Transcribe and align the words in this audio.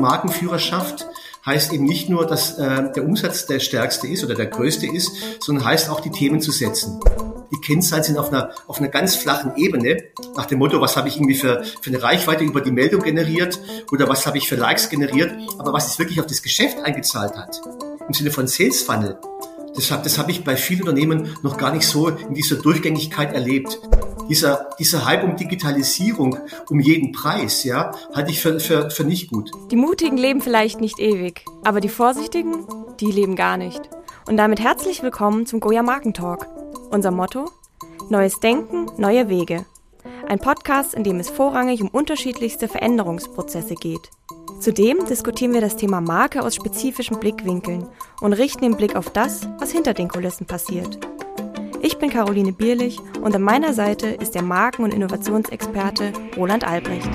Markenführerschaft 0.00 1.06
heißt 1.46 1.72
eben 1.72 1.84
nicht 1.84 2.08
nur, 2.08 2.26
dass 2.26 2.58
äh, 2.58 2.92
der 2.92 3.04
Umsatz 3.04 3.46
der 3.46 3.60
stärkste 3.60 4.06
ist 4.06 4.24
oder 4.24 4.34
der 4.34 4.46
größte 4.46 4.86
ist, 4.86 5.12
sondern 5.40 5.64
heißt 5.64 5.90
auch, 5.90 6.00
die 6.00 6.10
Themen 6.10 6.40
zu 6.40 6.52
setzen. 6.52 7.00
Die 7.52 7.60
Kennzahlen 7.60 8.02
sind 8.02 8.18
auf 8.18 8.32
einer, 8.32 8.50
auf 8.66 8.78
einer 8.78 8.88
ganz 8.88 9.14
flachen 9.16 9.54
Ebene, 9.56 10.04
nach 10.36 10.46
dem 10.46 10.58
Motto, 10.58 10.80
was 10.80 10.96
habe 10.96 11.08
ich 11.08 11.16
irgendwie 11.16 11.34
für, 11.34 11.62
für 11.82 11.90
eine 11.90 12.02
Reichweite 12.02 12.44
über 12.44 12.60
die 12.60 12.72
Meldung 12.72 13.02
generiert 13.02 13.60
oder 13.92 14.08
was 14.08 14.26
habe 14.26 14.38
ich 14.38 14.48
für 14.48 14.56
Likes 14.56 14.88
generiert, 14.88 15.32
aber 15.58 15.72
was 15.72 15.88
es 15.88 15.98
wirklich 15.98 16.20
auf 16.20 16.26
das 16.26 16.42
Geschäft 16.42 16.78
eingezahlt 16.82 17.36
hat, 17.36 17.60
im 18.08 18.14
Sinne 18.14 18.30
von 18.30 18.46
Sales 18.46 18.82
Funnel, 18.82 19.18
das 19.74 19.90
habe 19.90 20.04
das 20.04 20.18
hab 20.18 20.28
ich 20.28 20.44
bei 20.44 20.56
vielen 20.56 20.82
Unternehmen 20.82 21.36
noch 21.42 21.56
gar 21.56 21.72
nicht 21.72 21.86
so 21.86 22.08
in 22.08 22.34
dieser 22.34 22.56
Durchgängigkeit 22.56 23.32
erlebt. 23.32 23.80
Dieser, 24.28 24.70
dieser 24.78 25.04
Hype 25.04 25.22
um 25.24 25.36
Digitalisierung 25.36 26.38
um 26.70 26.80
jeden 26.80 27.12
Preis, 27.12 27.64
ja, 27.64 27.92
halte 28.14 28.30
ich 28.30 28.40
für, 28.40 28.58
für, 28.58 28.90
für 28.90 29.04
nicht 29.04 29.30
gut. 29.30 29.50
Die 29.70 29.76
Mutigen 29.76 30.16
leben 30.16 30.40
vielleicht 30.40 30.80
nicht 30.80 30.98
ewig, 30.98 31.44
aber 31.62 31.80
die 31.80 31.88
Vorsichtigen, 31.88 32.64
die 33.00 33.10
leben 33.10 33.36
gar 33.36 33.56
nicht. 33.56 33.82
Und 34.26 34.38
damit 34.38 34.60
herzlich 34.60 35.02
willkommen 35.02 35.46
zum 35.46 35.60
Goya 35.60 35.82
Markentalk. 35.82 36.48
Unser 36.90 37.10
Motto? 37.10 37.50
Neues 38.08 38.40
Denken, 38.40 38.86
neue 38.96 39.28
Wege. 39.28 39.66
Ein 40.26 40.38
Podcast, 40.38 40.94
in 40.94 41.04
dem 41.04 41.20
es 41.20 41.28
vorrangig 41.28 41.82
um 41.82 41.88
unterschiedlichste 41.88 42.66
Veränderungsprozesse 42.66 43.74
geht. 43.74 44.10
Zudem 44.58 45.04
diskutieren 45.04 45.52
wir 45.52 45.60
das 45.60 45.76
Thema 45.76 46.00
Marke 46.00 46.42
aus 46.42 46.54
spezifischen 46.54 47.20
Blickwinkeln 47.20 47.86
und 48.22 48.32
richten 48.32 48.62
den 48.62 48.76
Blick 48.76 48.96
auf 48.96 49.10
das, 49.10 49.46
was 49.58 49.70
hinter 49.70 49.92
den 49.92 50.08
Kulissen 50.08 50.46
passiert. 50.46 50.98
Ich 51.86 51.98
bin 51.98 52.08
Caroline 52.08 52.54
Bierlich 52.54 52.98
und 53.20 53.36
an 53.36 53.42
meiner 53.42 53.74
Seite 53.74 54.06
ist 54.06 54.34
der 54.34 54.40
Marken- 54.40 54.84
und 54.84 54.94
Innovationsexperte 54.94 56.14
Roland 56.34 56.66
Albrecht. 56.66 57.06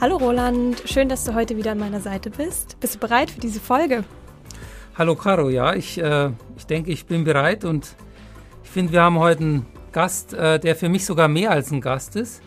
Hallo 0.00 0.16
Roland, 0.16 0.82
schön, 0.84 1.08
dass 1.08 1.22
du 1.22 1.34
heute 1.34 1.56
wieder 1.56 1.70
an 1.70 1.78
meiner 1.78 2.00
Seite 2.00 2.28
bist. 2.28 2.80
Bist 2.80 2.96
du 2.96 2.98
bereit 2.98 3.30
für 3.30 3.38
diese 3.38 3.60
Folge? 3.60 4.02
Hallo 4.98 5.14
Caro, 5.14 5.48
ja, 5.48 5.74
ich, 5.74 5.98
äh, 5.98 6.30
ich 6.56 6.66
denke, 6.66 6.90
ich 6.90 7.06
bin 7.06 7.22
bereit 7.22 7.64
und 7.64 7.94
ich 8.64 8.70
finde, 8.70 8.94
wir 8.94 9.02
haben 9.02 9.20
heute 9.20 9.42
einen 9.42 9.66
Gast, 9.92 10.34
äh, 10.34 10.58
der 10.58 10.74
für 10.74 10.88
mich 10.88 11.06
sogar 11.06 11.28
mehr 11.28 11.52
als 11.52 11.70
ein 11.70 11.80
Gast 11.80 12.16
ist. 12.16 12.42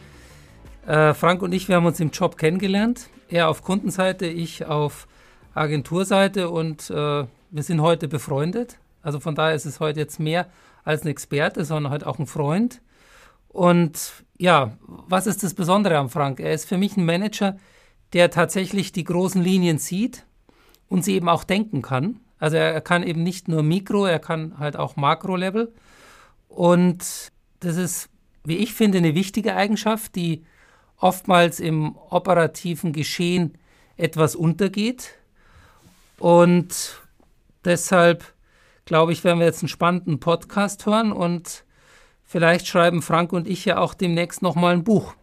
Äh, 0.85 1.13
Frank 1.13 1.41
und 1.43 1.53
ich, 1.53 1.69
wir 1.69 1.77
haben 1.77 1.85
uns 1.85 2.01
im 2.01 2.09
Job 2.09 2.35
kennengelernt. 2.35 3.09
Er 3.27 3.49
auf 3.49 3.63
Kundenseite, 3.63 4.27
ich 4.27 4.65
auf 4.65 5.07
Agenturseite 5.53 6.49
und 6.49 6.89
äh, 6.89 6.93
wir 6.93 7.63
sind 7.63 7.81
heute 7.81 8.07
befreundet. 8.07 8.77
Also 9.01 9.19
von 9.19 9.35
daher 9.35 9.55
ist 9.55 9.65
es 9.65 9.79
heute 9.79 9.99
jetzt 9.99 10.19
mehr 10.19 10.47
als 10.83 11.03
ein 11.03 11.07
Experte, 11.07 11.65
sondern 11.65 11.91
halt 11.91 12.05
auch 12.05 12.19
ein 12.19 12.27
Freund. 12.27 12.81
Und 13.49 14.23
ja, 14.37 14.77
was 14.85 15.27
ist 15.27 15.43
das 15.43 15.53
Besondere 15.53 15.97
am 15.97 16.09
Frank? 16.09 16.39
Er 16.39 16.53
ist 16.53 16.67
für 16.67 16.77
mich 16.77 16.97
ein 16.97 17.05
Manager, 17.05 17.57
der 18.13 18.29
tatsächlich 18.29 18.91
die 18.91 19.03
großen 19.03 19.41
Linien 19.41 19.77
sieht 19.77 20.25
und 20.89 21.03
sie 21.03 21.15
eben 21.15 21.29
auch 21.29 21.43
denken 21.43 21.81
kann. 21.81 22.19
Also 22.37 22.57
er, 22.57 22.73
er 22.73 22.81
kann 22.81 23.03
eben 23.03 23.23
nicht 23.23 23.47
nur 23.47 23.63
Mikro, 23.63 24.05
er 24.05 24.19
kann 24.19 24.59
halt 24.59 24.75
auch 24.75 24.97
Makro-Level. 24.97 25.73
Und 26.49 27.31
das 27.61 27.77
ist, 27.77 28.09
wie 28.43 28.57
ich 28.57 28.73
finde, 28.73 28.99
eine 28.99 29.15
wichtige 29.15 29.55
Eigenschaft, 29.55 30.15
die 30.15 30.43
oftmals 30.99 31.59
im 31.59 31.95
operativen 32.09 32.93
Geschehen 32.93 33.57
etwas 33.97 34.35
untergeht. 34.35 35.15
Und 36.17 37.01
deshalb 37.63 38.35
glaube 38.85 39.11
ich, 39.11 39.23
werden 39.23 39.39
wir 39.39 39.47
jetzt 39.47 39.61
einen 39.61 39.69
spannenden 39.69 40.19
Podcast 40.19 40.85
hören 40.85 41.11
und 41.11 41.63
vielleicht 42.23 42.67
schreiben 42.67 43.01
Frank 43.01 43.33
und 43.33 43.47
ich 43.47 43.65
ja 43.65 43.79
auch 43.79 43.93
demnächst 43.93 44.41
nochmal 44.41 44.73
ein 44.73 44.83
Buch. 44.83 45.13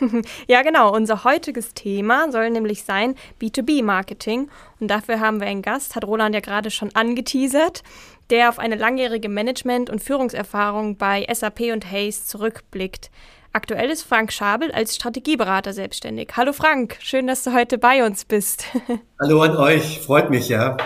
Ja, 0.46 0.60
genau. 0.60 0.94
Unser 0.94 1.24
heutiges 1.24 1.72
Thema 1.72 2.30
soll 2.30 2.50
nämlich 2.50 2.84
sein 2.84 3.14
B2B-Marketing. 3.40 4.50
Und 4.80 4.88
dafür 4.88 5.18
haben 5.18 5.40
wir 5.40 5.46
einen 5.46 5.62
Gast, 5.62 5.96
hat 5.96 6.04
Roland 6.04 6.34
ja 6.34 6.42
gerade 6.42 6.70
schon 6.70 6.94
angeteasert, 6.94 7.82
der 8.28 8.50
auf 8.50 8.58
eine 8.58 8.76
langjährige 8.76 9.30
Management- 9.30 9.88
und 9.88 10.02
Führungserfahrung 10.02 10.98
bei 10.98 11.26
SAP 11.32 11.72
und 11.72 11.90
Hayes 11.90 12.26
zurückblickt. 12.26 13.10
Aktuell 13.52 13.90
ist 13.90 14.02
Frank 14.02 14.32
Schabel 14.32 14.70
als 14.72 14.94
Strategieberater 14.96 15.72
selbstständig. 15.72 16.30
Hallo 16.36 16.52
Frank, 16.52 16.98
schön, 17.00 17.26
dass 17.26 17.42
du 17.44 17.52
heute 17.52 17.78
bei 17.78 18.04
uns 18.04 18.24
bist. 18.24 18.64
Hallo 19.20 19.42
an 19.42 19.56
euch, 19.56 20.00
freut 20.00 20.30
mich, 20.30 20.48
ja. 20.48 20.76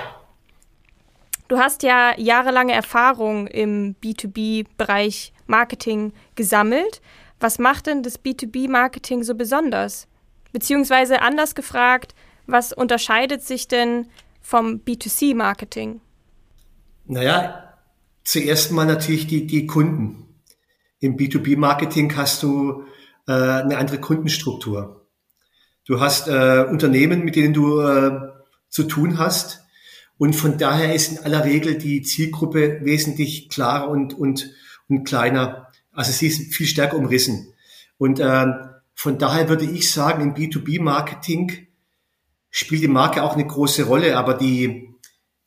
Du 1.48 1.58
hast 1.58 1.82
ja 1.82 2.18
jahrelange 2.18 2.72
Erfahrung 2.72 3.46
im 3.46 3.96
B2B-Bereich 4.02 5.32
Marketing 5.46 6.12
gesammelt. 6.34 7.02
Was 7.40 7.58
macht 7.58 7.88
denn 7.88 8.02
das 8.02 8.24
B2B-Marketing 8.24 9.22
so 9.22 9.34
besonders? 9.34 10.06
Beziehungsweise 10.52 11.20
anders 11.20 11.54
gefragt, 11.54 12.14
was 12.46 12.72
unterscheidet 12.72 13.42
sich 13.42 13.68
denn 13.68 14.06
vom 14.40 14.80
B2C-Marketing? 14.86 16.00
Naja, 17.06 17.74
zuerst 18.24 18.70
mal 18.70 18.86
natürlich 18.86 19.26
die, 19.26 19.46
die 19.46 19.66
Kunden. 19.66 20.31
Im 21.02 21.16
B2B-Marketing 21.16 22.14
hast 22.16 22.44
du 22.44 22.84
äh, 23.26 23.32
eine 23.32 23.76
andere 23.76 23.98
Kundenstruktur. 23.98 25.04
Du 25.84 25.98
hast 25.98 26.28
äh, 26.28 26.64
Unternehmen, 26.70 27.24
mit 27.24 27.34
denen 27.34 27.52
du 27.52 27.80
äh, 27.80 28.20
zu 28.68 28.84
tun 28.84 29.18
hast. 29.18 29.64
Und 30.16 30.36
von 30.36 30.58
daher 30.58 30.94
ist 30.94 31.10
in 31.10 31.18
aller 31.18 31.44
Regel 31.44 31.76
die 31.76 32.02
Zielgruppe 32.02 32.78
wesentlich 32.84 33.48
klarer 33.48 33.88
und, 33.88 34.14
und, 34.14 34.52
und 34.88 35.02
kleiner. 35.02 35.72
Also 35.90 36.12
sie 36.12 36.28
ist 36.28 36.54
viel 36.54 36.68
stärker 36.68 36.96
umrissen. 36.96 37.52
Und 37.98 38.20
ähm, 38.20 38.54
von 38.94 39.18
daher 39.18 39.48
würde 39.48 39.64
ich 39.64 39.90
sagen, 39.90 40.22
im 40.22 40.34
B2B-Marketing 40.34 41.66
spielt 42.48 42.82
die 42.82 42.88
Marke 42.88 43.24
auch 43.24 43.34
eine 43.34 43.46
große 43.46 43.86
Rolle, 43.86 44.16
aber 44.16 44.34
die, 44.34 44.94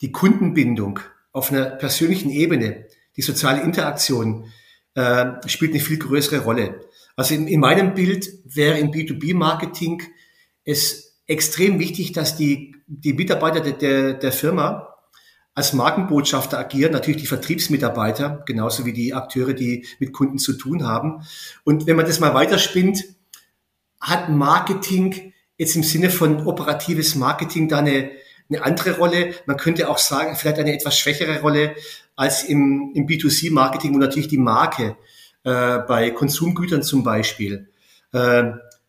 die 0.01 0.11
Kundenbindung 0.11 0.99
auf 1.31 1.49
einer 1.49 1.67
persönlichen 1.67 2.29
Ebene, 2.29 2.87
die 3.15 3.21
soziale 3.21 3.61
Interaktion 3.61 4.51
äh, 4.95 5.25
spielt 5.47 5.71
eine 5.71 5.79
viel 5.79 5.99
größere 5.99 6.39
Rolle. 6.39 6.81
Also 7.15 7.35
in, 7.35 7.47
in 7.47 7.59
meinem 7.59 7.93
Bild 7.93 8.29
wäre 8.43 8.79
im 8.79 8.91
B2B-Marketing 8.91 10.01
es 10.63 11.17
extrem 11.27 11.79
wichtig, 11.79 12.11
dass 12.11 12.35
die, 12.35 12.75
die 12.87 13.13
Mitarbeiter 13.13 13.61
der, 13.61 13.73
der, 13.73 14.13
der 14.13 14.31
Firma 14.31 14.89
als 15.53 15.71
Markenbotschafter 15.71 16.59
agieren, 16.59 16.91
natürlich 16.91 17.21
die 17.21 17.27
Vertriebsmitarbeiter, 17.27 18.43
genauso 18.45 18.85
wie 18.85 18.91
die 18.91 19.13
Akteure, 19.13 19.53
die 19.53 19.87
mit 19.99 20.11
Kunden 20.11 20.37
zu 20.37 20.53
tun 20.53 20.85
haben. 20.85 21.25
Und 21.63 21.87
wenn 21.87 21.95
man 21.95 22.05
das 22.05 22.19
mal 22.19 22.33
weiterspinnt, 22.33 23.05
hat 24.01 24.29
Marketing 24.29 25.33
jetzt 25.57 25.77
im 25.77 25.83
Sinne 25.83 26.09
von 26.09 26.45
operatives 26.45 27.15
Marketing 27.15 27.69
da 27.69 27.79
eine, 27.79 28.11
eine 28.49 28.63
andere 28.63 28.97
Rolle. 28.97 29.33
Man 29.45 29.57
könnte 29.57 29.89
auch 29.89 29.97
sagen, 29.97 30.35
vielleicht 30.35 30.59
eine 30.59 30.73
etwas 30.73 30.97
schwächere 30.97 31.41
Rolle 31.41 31.75
als 32.15 32.43
im, 32.43 32.91
im 32.93 33.07
B2C-Marketing, 33.07 33.93
wo 33.93 33.97
natürlich 33.97 34.27
die 34.27 34.37
Marke 34.37 34.97
äh, 35.43 35.79
bei 35.79 36.11
Konsumgütern 36.11 36.83
zum 36.83 37.03
Beispiel 37.03 37.69
äh, 38.13 38.17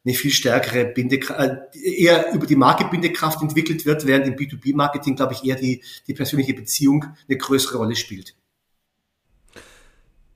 eine 0.07 0.15
viel 0.15 0.31
stärkere 0.31 0.85
Bindekraft, 0.85 1.75
äh, 1.75 1.79
eher 1.79 2.33
über 2.33 2.47
die 2.47 2.57
Marke 2.57 2.85
Bindekraft 2.85 3.43
entwickelt 3.43 3.85
wird, 3.85 4.07
während 4.07 4.27
im 4.27 4.37
B2B-Marketing, 4.37 5.17
glaube 5.17 5.35
ich, 5.35 5.45
eher 5.45 5.57
die, 5.57 5.83
die 6.07 6.15
persönliche 6.15 6.55
Beziehung 6.55 7.05
eine 7.29 7.37
größere 7.37 7.79
Rolle 7.79 7.97
spielt. 7.97 8.35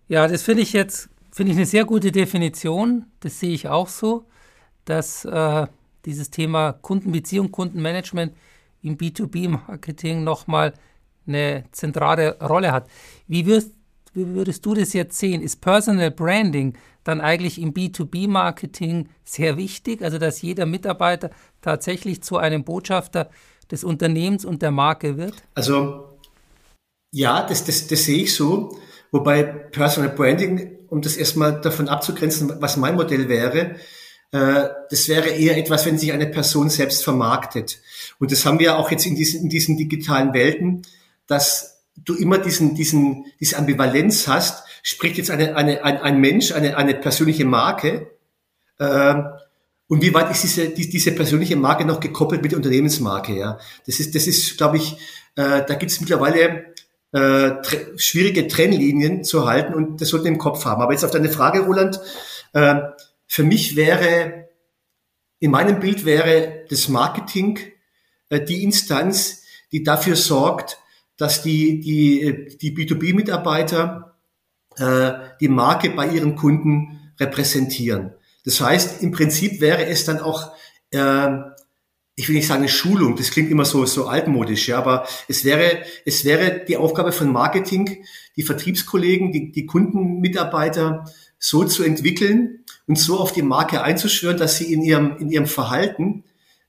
Ja, 0.08 0.26
das 0.26 0.42
finde 0.42 0.62
ich 0.62 0.72
jetzt, 0.72 1.08
finde 1.30 1.52
ich 1.52 1.58
eine 1.58 1.66
sehr 1.66 1.84
gute 1.84 2.10
Definition. 2.10 3.06
Das 3.20 3.38
sehe 3.38 3.52
ich 3.52 3.68
auch 3.68 3.88
so, 3.88 4.26
dass 4.84 5.24
äh, 5.24 5.66
dieses 6.04 6.30
Thema 6.30 6.72
Kundenbeziehung, 6.72 7.52
Kundenmanagement 7.52 8.32
im 8.82 8.96
B2B-Marketing 8.96 10.24
nochmal 10.24 10.72
eine 11.26 11.64
zentrale 11.72 12.38
Rolle 12.40 12.72
hat. 12.72 12.88
Wie, 13.26 13.46
wirst, 13.46 13.72
wie 14.14 14.26
würdest 14.28 14.64
du 14.66 14.74
das 14.74 14.92
jetzt 14.92 15.18
sehen? 15.18 15.42
Ist 15.42 15.60
Personal 15.60 16.10
Branding 16.10 16.74
dann 17.04 17.20
eigentlich 17.20 17.60
im 17.60 17.72
B2B-Marketing 17.72 19.08
sehr 19.24 19.56
wichtig, 19.56 20.02
also 20.02 20.18
dass 20.18 20.42
jeder 20.42 20.66
Mitarbeiter 20.66 21.30
tatsächlich 21.60 22.22
zu 22.22 22.36
einem 22.36 22.64
Botschafter 22.64 23.30
des 23.70 23.84
Unternehmens 23.84 24.44
und 24.44 24.62
der 24.62 24.70
Marke 24.70 25.16
wird? 25.16 25.34
Also 25.54 26.18
ja, 27.12 27.46
das, 27.46 27.64
das, 27.64 27.86
das 27.86 28.04
sehe 28.04 28.22
ich 28.22 28.34
so. 28.34 28.78
Wobei 29.12 29.42
Personal 29.42 30.10
Branding, 30.10 30.78
um 30.88 31.02
das 31.02 31.16
erstmal 31.16 31.60
davon 31.60 31.88
abzugrenzen, 31.88 32.52
was 32.60 32.76
mein 32.76 32.94
Modell 32.94 33.28
wäre, 33.28 33.76
das 34.32 35.08
wäre 35.08 35.30
eher 35.30 35.56
etwas, 35.56 35.86
wenn 35.86 35.98
sich 35.98 36.12
eine 36.12 36.26
Person 36.26 36.70
selbst 36.70 37.02
vermarktet. 37.02 37.80
Und 38.20 38.30
das 38.30 38.46
haben 38.46 38.60
wir 38.60 38.76
auch 38.76 38.90
jetzt 38.92 39.04
in 39.04 39.16
diesen, 39.16 39.42
in 39.42 39.48
diesen 39.48 39.76
digitalen 39.76 40.32
Welten, 40.32 40.82
dass 41.26 41.82
du 41.96 42.14
immer 42.14 42.38
diesen, 42.38 42.76
diesen, 42.76 43.26
diese 43.40 43.58
Ambivalenz 43.58 44.28
hast, 44.28 44.64
spricht 44.84 45.18
jetzt 45.18 45.32
eine, 45.32 45.56
eine, 45.56 45.82
ein, 45.82 45.98
ein 45.98 46.20
Mensch, 46.20 46.52
eine, 46.52 46.76
eine 46.76 46.94
persönliche 46.94 47.44
Marke, 47.44 48.06
äh, 48.78 49.14
und 49.90 50.02
wie 50.02 50.14
weit 50.14 50.30
ist 50.30 50.44
diese, 50.44 50.68
die, 50.68 50.88
diese 50.88 51.10
persönliche 51.10 51.56
Marke 51.56 51.84
noch 51.84 51.98
gekoppelt 51.98 52.42
mit 52.42 52.52
der 52.52 52.58
Unternehmensmarke? 52.58 53.36
Ja, 53.36 53.58
das 53.86 53.98
ist, 53.98 54.14
das 54.14 54.28
ist, 54.28 54.56
glaube 54.56 54.76
ich, 54.76 54.92
äh, 55.34 55.64
da 55.66 55.74
gibt 55.74 55.90
es 55.90 56.00
mittlerweile 56.00 56.66
äh, 57.12 57.50
schwierige 57.96 58.46
Trennlinien 58.46 59.24
zu 59.24 59.48
halten 59.48 59.74
und 59.74 60.00
das 60.00 60.10
sollten 60.10 60.26
wir 60.26 60.32
im 60.32 60.38
Kopf 60.38 60.64
haben. 60.64 60.80
Aber 60.80 60.92
jetzt 60.92 61.04
auf 61.04 61.10
deine 61.10 61.28
Frage, 61.28 61.62
Roland, 61.62 62.00
äh, 62.52 62.76
für 63.30 63.44
mich 63.44 63.76
wäre, 63.76 64.48
in 65.38 65.52
meinem 65.52 65.78
Bild 65.78 66.04
wäre 66.04 66.64
das 66.68 66.88
Marketing 66.88 67.60
äh, 68.28 68.44
die 68.44 68.64
Instanz, 68.64 69.44
die 69.70 69.84
dafür 69.84 70.16
sorgt, 70.16 70.78
dass 71.16 71.40
die, 71.40 71.78
die, 71.78 72.58
die 72.60 72.74
B2B-Mitarbeiter 72.74 74.16
äh, 74.78 75.12
die 75.40 75.46
Marke 75.46 75.90
bei 75.90 76.08
ihren 76.08 76.34
Kunden 76.34 77.12
repräsentieren. 77.20 78.14
Das 78.44 78.60
heißt, 78.60 79.00
im 79.00 79.12
Prinzip 79.12 79.60
wäre 79.60 79.86
es 79.86 80.04
dann 80.04 80.18
auch 80.18 80.50
äh, 80.90 81.28
ich 82.16 82.28
will 82.28 82.34
nicht 82.34 82.48
sagen 82.48 82.60
eine 82.62 82.68
Schulung, 82.68 83.16
das 83.16 83.30
klingt 83.30 83.50
immer 83.50 83.64
so, 83.64 83.86
so 83.86 84.06
altmodisch, 84.06 84.68
ja, 84.68 84.76
aber 84.76 85.06
es 85.26 85.44
wäre, 85.44 85.84
es 86.04 86.24
wäre 86.26 86.64
die 86.66 86.76
Aufgabe 86.76 87.12
von 87.12 87.32
Marketing, 87.32 88.04
die 88.36 88.42
Vertriebskollegen, 88.42 89.32
die, 89.32 89.52
die 89.52 89.64
Kundenmitarbeiter 89.64 91.04
so 91.40 91.64
zu 91.64 91.82
entwickeln 91.82 92.64
und 92.86 92.96
so 92.96 93.18
auf 93.18 93.32
die 93.32 93.42
Marke 93.42 93.82
einzuschwören, 93.82 94.36
dass 94.36 94.58
sie 94.58 94.72
in 94.72 94.82
ihrem, 94.82 95.16
in 95.16 95.30
ihrem 95.30 95.46
Verhalten 95.46 96.22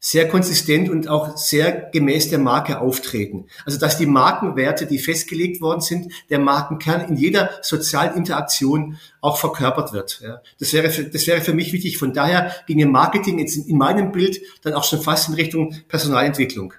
sehr 0.04 0.28
konsistent 0.28 0.90
und 0.90 1.08
auch 1.08 1.38
sehr 1.38 1.90
gemäß 1.94 2.32
der 2.32 2.40
Marke 2.40 2.82
auftreten. 2.82 3.46
Also 3.66 3.78
dass 3.78 4.00
die 4.00 4.08
Markenwerte, 4.08 4.88
die 4.88 4.98
festgelegt 4.98 5.62
worden 5.62 5.82
sind, 5.82 6.12
der 6.32 6.40
Markenkern 6.40 7.08
in 7.08 7.18
jeder 7.18 7.52
sozialen 7.62 8.18
Interaktion 8.18 8.98
auch 9.22 9.38
verkörpert 9.38 9.94
wird. 9.94 10.22
Ja. 10.24 10.42
Das, 10.60 10.74
wäre 10.74 10.90
für, 10.90 11.04
das 11.04 11.28
wäre 11.28 11.42
für 11.42 11.54
mich 11.54 11.72
wichtig. 11.72 12.00
Von 12.00 12.14
daher 12.14 12.52
ginge 12.66 12.88
Marketing 12.88 13.38
jetzt 13.38 13.56
in 13.56 13.78
meinem 13.78 14.12
Bild 14.12 14.42
dann 14.64 14.74
auch 14.74 14.86
schon 14.86 15.02
fast 15.02 15.30
in 15.30 15.36
Richtung 15.36 15.76
Personalentwicklung. 15.88 16.74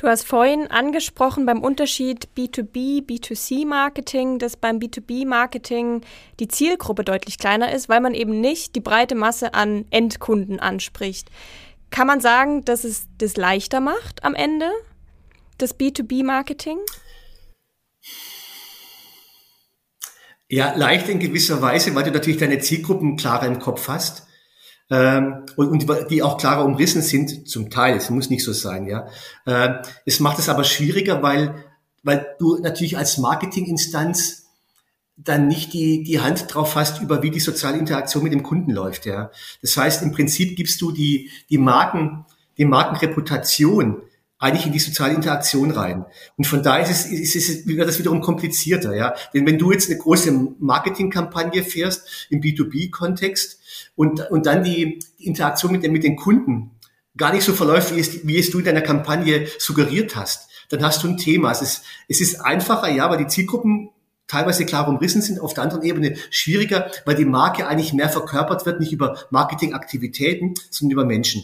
Du 0.00 0.08
hast 0.08 0.26
vorhin 0.26 0.66
angesprochen 0.68 1.44
beim 1.44 1.62
Unterschied 1.62 2.30
B2B, 2.34 3.04
B2C-Marketing, 3.04 4.38
dass 4.38 4.56
beim 4.56 4.78
B2B-Marketing 4.78 6.00
die 6.38 6.48
Zielgruppe 6.48 7.04
deutlich 7.04 7.36
kleiner 7.36 7.70
ist, 7.70 7.90
weil 7.90 8.00
man 8.00 8.14
eben 8.14 8.40
nicht 8.40 8.74
die 8.76 8.80
breite 8.80 9.14
Masse 9.14 9.52
an 9.52 9.84
Endkunden 9.90 10.58
anspricht. 10.58 11.30
Kann 11.90 12.06
man 12.06 12.22
sagen, 12.22 12.64
dass 12.64 12.84
es 12.84 13.08
das 13.18 13.36
leichter 13.36 13.80
macht 13.80 14.24
am 14.24 14.34
Ende, 14.34 14.70
das 15.58 15.78
B2B-Marketing? 15.78 16.78
Ja, 20.48 20.74
leicht 20.76 21.10
in 21.10 21.18
gewisser 21.18 21.60
Weise, 21.60 21.94
weil 21.94 22.04
du 22.04 22.10
natürlich 22.10 22.40
deine 22.40 22.60
Zielgruppen 22.60 23.18
klarer 23.18 23.44
im 23.44 23.58
Kopf 23.58 23.86
hast 23.88 24.29
ähm, 24.90 25.44
und, 25.56 25.68
und 25.68 26.10
die 26.10 26.22
auch 26.22 26.36
klarer 26.36 26.64
umrissen 26.64 27.00
sind, 27.00 27.48
zum 27.48 27.70
Teil, 27.70 27.96
es 27.96 28.10
muss 28.10 28.28
nicht 28.28 28.44
so 28.44 28.52
sein, 28.52 28.86
ja. 28.86 29.06
Äh, 29.46 29.82
es 30.04 30.20
macht 30.20 30.38
es 30.38 30.48
aber 30.48 30.64
schwieriger, 30.64 31.22
weil, 31.22 31.64
weil 32.02 32.26
du 32.38 32.58
natürlich 32.58 32.98
als 32.98 33.18
Marketinginstanz 33.18 34.46
dann 35.16 35.48
nicht 35.48 35.72
die, 35.72 36.02
die 36.02 36.20
Hand 36.20 36.52
drauf 36.52 36.74
hast, 36.74 37.00
über 37.00 37.22
wie 37.22 37.30
die 37.30 37.40
soziale 37.40 37.78
Interaktion 37.78 38.24
mit 38.24 38.32
dem 38.32 38.42
Kunden 38.42 38.72
läuft, 38.72 39.06
ja. 39.06 39.30
Das 39.62 39.76
heißt, 39.76 40.02
im 40.02 40.12
Prinzip 40.12 40.56
gibst 40.56 40.80
du 40.80 40.90
die, 40.90 41.30
die 41.50 41.58
Marken, 41.58 42.26
die 42.58 42.64
Markenreputation 42.64 44.02
eigentlich 44.40 44.66
in 44.66 44.72
die 44.72 44.78
soziale 44.78 45.14
Interaktion 45.14 45.70
rein. 45.70 46.06
Und 46.38 46.46
von 46.46 46.62
daher 46.62 46.82
ist 46.82 46.90
es, 46.90 47.06
ist 47.06 47.36
es, 47.36 47.66
wird 47.66 47.86
das 47.86 47.98
wiederum 47.98 48.22
komplizierter, 48.22 48.96
ja. 48.96 49.14
Denn 49.34 49.46
wenn 49.46 49.58
du 49.58 49.70
jetzt 49.70 49.88
eine 49.88 49.98
große 49.98 50.32
Marketingkampagne 50.58 51.62
fährst 51.62 52.26
im 52.30 52.40
B2B-Kontext 52.40 53.59
und, 54.00 54.30
und 54.30 54.46
dann 54.46 54.64
die, 54.64 54.98
die 55.18 55.26
Interaktion 55.26 55.72
mit, 55.72 55.84
den, 55.84 55.92
mit 55.92 56.04
den 56.04 56.16
Kunden 56.16 56.70
gar 57.18 57.34
nicht 57.34 57.44
so 57.44 57.52
verläuft, 57.52 57.94
wie 57.94 58.00
es, 58.00 58.26
wie 58.26 58.38
es 58.38 58.50
du 58.50 58.60
in 58.60 58.64
deiner 58.64 58.80
Kampagne 58.80 59.46
suggeriert 59.58 60.16
hast, 60.16 60.48
dann 60.70 60.82
hast 60.82 61.02
du 61.02 61.08
ein 61.08 61.18
Thema. 61.18 61.50
Es 61.50 61.60
ist, 61.60 61.82
es 62.08 62.22
ist 62.22 62.40
einfacher, 62.40 62.88
ja, 62.88 63.10
weil 63.10 63.18
die 63.18 63.26
Zielgruppen 63.26 63.90
teilweise 64.26 64.64
klar 64.64 64.88
umrissen 64.88 65.20
sind, 65.20 65.38
auf 65.38 65.52
der 65.52 65.64
anderen 65.64 65.82
Ebene 65.82 66.16
schwieriger, 66.30 66.90
weil 67.04 67.14
die 67.14 67.26
Marke 67.26 67.66
eigentlich 67.66 67.92
mehr 67.92 68.08
verkörpert 68.08 68.64
wird, 68.64 68.80
nicht 68.80 68.92
über 68.92 69.18
Marketingaktivitäten, 69.28 70.54
sondern 70.70 70.92
über 70.92 71.04
Menschen. 71.04 71.42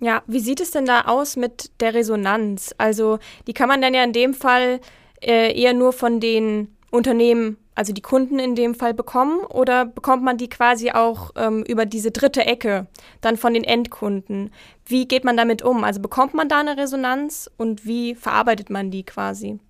Ja, 0.00 0.22
wie 0.26 0.40
sieht 0.40 0.60
es 0.60 0.70
denn 0.70 0.86
da 0.86 1.02
aus 1.02 1.36
mit 1.36 1.72
der 1.80 1.92
Resonanz? 1.92 2.74
Also 2.78 3.18
die 3.46 3.52
kann 3.52 3.68
man 3.68 3.82
dann 3.82 3.92
ja 3.92 4.02
in 4.02 4.14
dem 4.14 4.32
Fall 4.32 4.80
äh, 5.20 5.60
eher 5.60 5.74
nur 5.74 5.92
von 5.92 6.20
den 6.20 6.74
Unternehmen, 6.90 7.58
also 7.78 7.92
die 7.92 8.02
Kunden 8.02 8.40
in 8.40 8.56
dem 8.56 8.74
Fall 8.74 8.92
bekommen, 8.92 9.38
oder 9.44 9.84
bekommt 9.84 10.24
man 10.24 10.36
die 10.36 10.48
quasi 10.48 10.90
auch 10.90 11.30
ähm, 11.36 11.62
über 11.62 11.86
diese 11.86 12.10
dritte 12.10 12.44
Ecke, 12.44 12.88
dann 13.20 13.36
von 13.36 13.54
den 13.54 13.62
Endkunden? 13.62 14.50
Wie 14.84 15.06
geht 15.06 15.24
man 15.24 15.36
damit 15.36 15.62
um? 15.62 15.84
Also 15.84 16.00
bekommt 16.00 16.34
man 16.34 16.48
da 16.48 16.58
eine 16.58 16.76
Resonanz 16.76 17.48
und 17.56 17.86
wie 17.86 18.16
verarbeitet 18.16 18.68
man 18.68 18.90
die 18.90 19.04
quasi? 19.04 19.60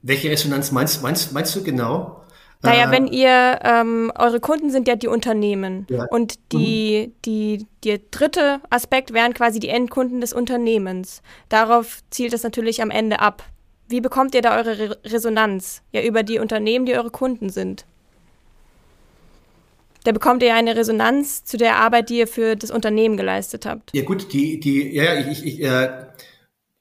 Welche 0.00 0.30
Resonanz 0.30 0.72
meinst, 0.72 1.02
meinst, 1.02 1.34
meinst 1.34 1.54
du 1.54 1.62
genau? 1.62 2.22
Naja, 2.62 2.88
äh, 2.88 2.90
wenn 2.92 3.06
ihr, 3.06 3.58
ähm, 3.62 4.10
eure 4.18 4.40
Kunden 4.40 4.70
sind 4.70 4.88
ja 4.88 4.96
die 4.96 5.08
Unternehmen 5.08 5.86
ja. 5.90 6.06
und 6.10 6.38
die, 6.52 7.08
mhm. 7.08 7.12
die, 7.26 7.66
der 7.84 7.98
dritte 8.10 8.62
Aspekt 8.70 9.12
wären 9.12 9.34
quasi 9.34 9.60
die 9.60 9.68
Endkunden 9.68 10.22
des 10.22 10.32
Unternehmens. 10.32 11.20
Darauf 11.50 11.98
zielt 12.08 12.32
es 12.32 12.42
natürlich 12.42 12.80
am 12.80 12.90
Ende 12.90 13.20
ab. 13.20 13.42
Wie 13.90 14.00
bekommt 14.00 14.34
ihr 14.36 14.42
da 14.42 14.56
eure 14.56 14.78
Re 14.78 14.98
Resonanz? 15.04 15.82
Ja, 15.92 16.02
über 16.02 16.22
die 16.22 16.38
Unternehmen, 16.38 16.86
die 16.86 16.94
eure 16.94 17.10
Kunden 17.10 17.50
sind. 17.50 17.84
Da 20.04 20.12
bekommt 20.12 20.42
ihr 20.42 20.54
eine 20.54 20.76
Resonanz 20.76 21.44
zu 21.44 21.56
der 21.56 21.76
Arbeit, 21.76 22.08
die 22.08 22.18
ihr 22.18 22.28
für 22.28 22.56
das 22.56 22.70
Unternehmen 22.70 23.16
geleistet 23.16 23.66
habt. 23.66 23.90
Ja 23.92 24.02
gut, 24.02 24.32
die, 24.32 24.60
die, 24.60 24.94
ja, 24.94 25.18
ich, 25.18 25.44
ich, 25.44 25.62
äh, 25.62 26.06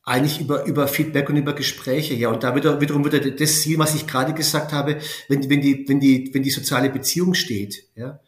eigentlich 0.03 0.39
über, 0.39 0.65
über 0.65 0.87
Feedback 0.87 1.29
und 1.29 1.35
über 1.35 1.53
Gespräche. 1.53 2.13
Ja, 2.13 2.29
und 2.29 2.43
da 2.43 2.55
wieder, 2.55 2.79
wiederum 2.79 3.03
wieder 3.03 3.19
das 3.19 3.61
Ziel, 3.61 3.79
was 3.79 3.95
ich 3.95 4.05
gerade 4.05 4.33
gesagt 4.33 4.71
habe, 4.71 4.99
wenn, 5.27 5.49
wenn, 5.49 5.61
die, 5.61 5.85
wenn, 5.87 5.99
die, 5.99 6.29
wenn 6.33 6.43
die 6.43 6.51
soziale 6.51 6.89
Beziehung 6.89 7.33
steht, 7.33 7.85
ja, 7.95 8.19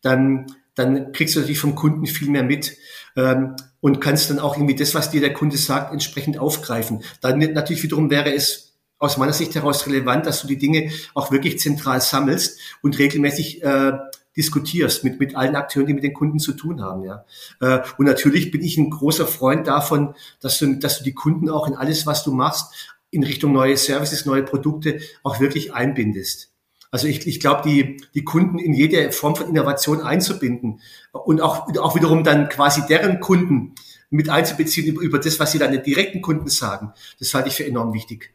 dann, 0.00 0.46
dann 0.74 1.12
kriegst 1.12 1.36
du 1.36 1.40
natürlich 1.40 1.60
vom 1.60 1.74
Kunden 1.74 2.06
viel 2.06 2.30
mehr 2.30 2.42
mit 2.42 2.76
ähm, 3.14 3.56
und 3.82 4.00
kannst 4.00 4.30
dann 4.30 4.38
auch 4.38 4.56
irgendwie 4.56 4.76
das, 4.76 4.94
was 4.94 5.10
dir 5.10 5.20
der 5.20 5.34
Kunde 5.34 5.58
sagt, 5.58 5.92
entsprechend 5.92 6.38
aufgreifen. 6.38 7.02
Dann 7.20 7.38
natürlich 7.38 7.82
wiederum 7.82 8.08
wäre 8.08 8.32
es 8.32 8.72
aus 8.98 9.16
meiner 9.16 9.32
Sicht 9.32 9.56
heraus 9.56 9.86
relevant, 9.88 10.24
dass 10.24 10.40
du 10.40 10.46
die 10.46 10.56
Dinge 10.56 10.92
auch 11.14 11.32
wirklich 11.32 11.58
zentral 11.58 12.00
sammelst 12.00 12.60
und 12.80 12.96
regelmäßig 12.98 13.64
äh, 13.64 13.92
diskutierst 14.36 15.02
mit, 15.02 15.18
mit 15.18 15.34
allen 15.34 15.56
Akteuren, 15.56 15.88
die 15.88 15.94
mit 15.94 16.04
den 16.04 16.14
Kunden 16.14 16.38
zu 16.38 16.52
tun 16.52 16.80
haben. 16.80 17.02
Ja. 17.02 17.24
Äh, 17.60 17.80
und 17.98 18.06
natürlich 18.06 18.52
bin 18.52 18.62
ich 18.62 18.78
ein 18.78 18.88
großer 18.88 19.26
Freund 19.26 19.66
davon, 19.66 20.14
dass 20.40 20.58
du, 20.58 20.74
dass 20.78 20.98
du 20.98 21.04
die 21.04 21.14
Kunden 21.14 21.50
auch 21.50 21.66
in 21.66 21.74
alles, 21.74 22.06
was 22.06 22.22
du 22.22 22.32
machst, 22.32 22.94
in 23.10 23.24
Richtung 23.24 23.52
neue 23.52 23.76
Services, 23.76 24.26
neue 24.26 24.44
Produkte 24.44 25.00
auch 25.24 25.40
wirklich 25.40 25.74
einbindest. 25.74 26.51
Also 26.92 27.08
ich, 27.08 27.26
ich 27.26 27.40
glaube, 27.40 27.62
die, 27.68 27.96
die 28.14 28.22
Kunden 28.22 28.58
in 28.58 28.74
jede 28.74 29.12
Form 29.12 29.34
von 29.34 29.48
Innovation 29.48 30.02
einzubinden 30.02 30.82
und 31.12 31.40
auch, 31.40 31.66
auch 31.78 31.96
wiederum 31.96 32.22
dann 32.22 32.50
quasi 32.50 32.82
deren 32.86 33.18
Kunden 33.18 33.74
mit 34.10 34.28
einzubeziehen 34.28 34.86
über, 34.86 35.00
über 35.00 35.18
das, 35.18 35.40
was 35.40 35.52
sie 35.52 35.58
dann 35.58 35.72
den 35.72 35.82
direkten 35.82 36.20
Kunden 36.20 36.48
sagen, 36.48 36.92
das 37.18 37.32
halte 37.32 37.48
ich 37.48 37.56
für 37.56 37.64
enorm 37.64 37.94
wichtig. 37.94 38.34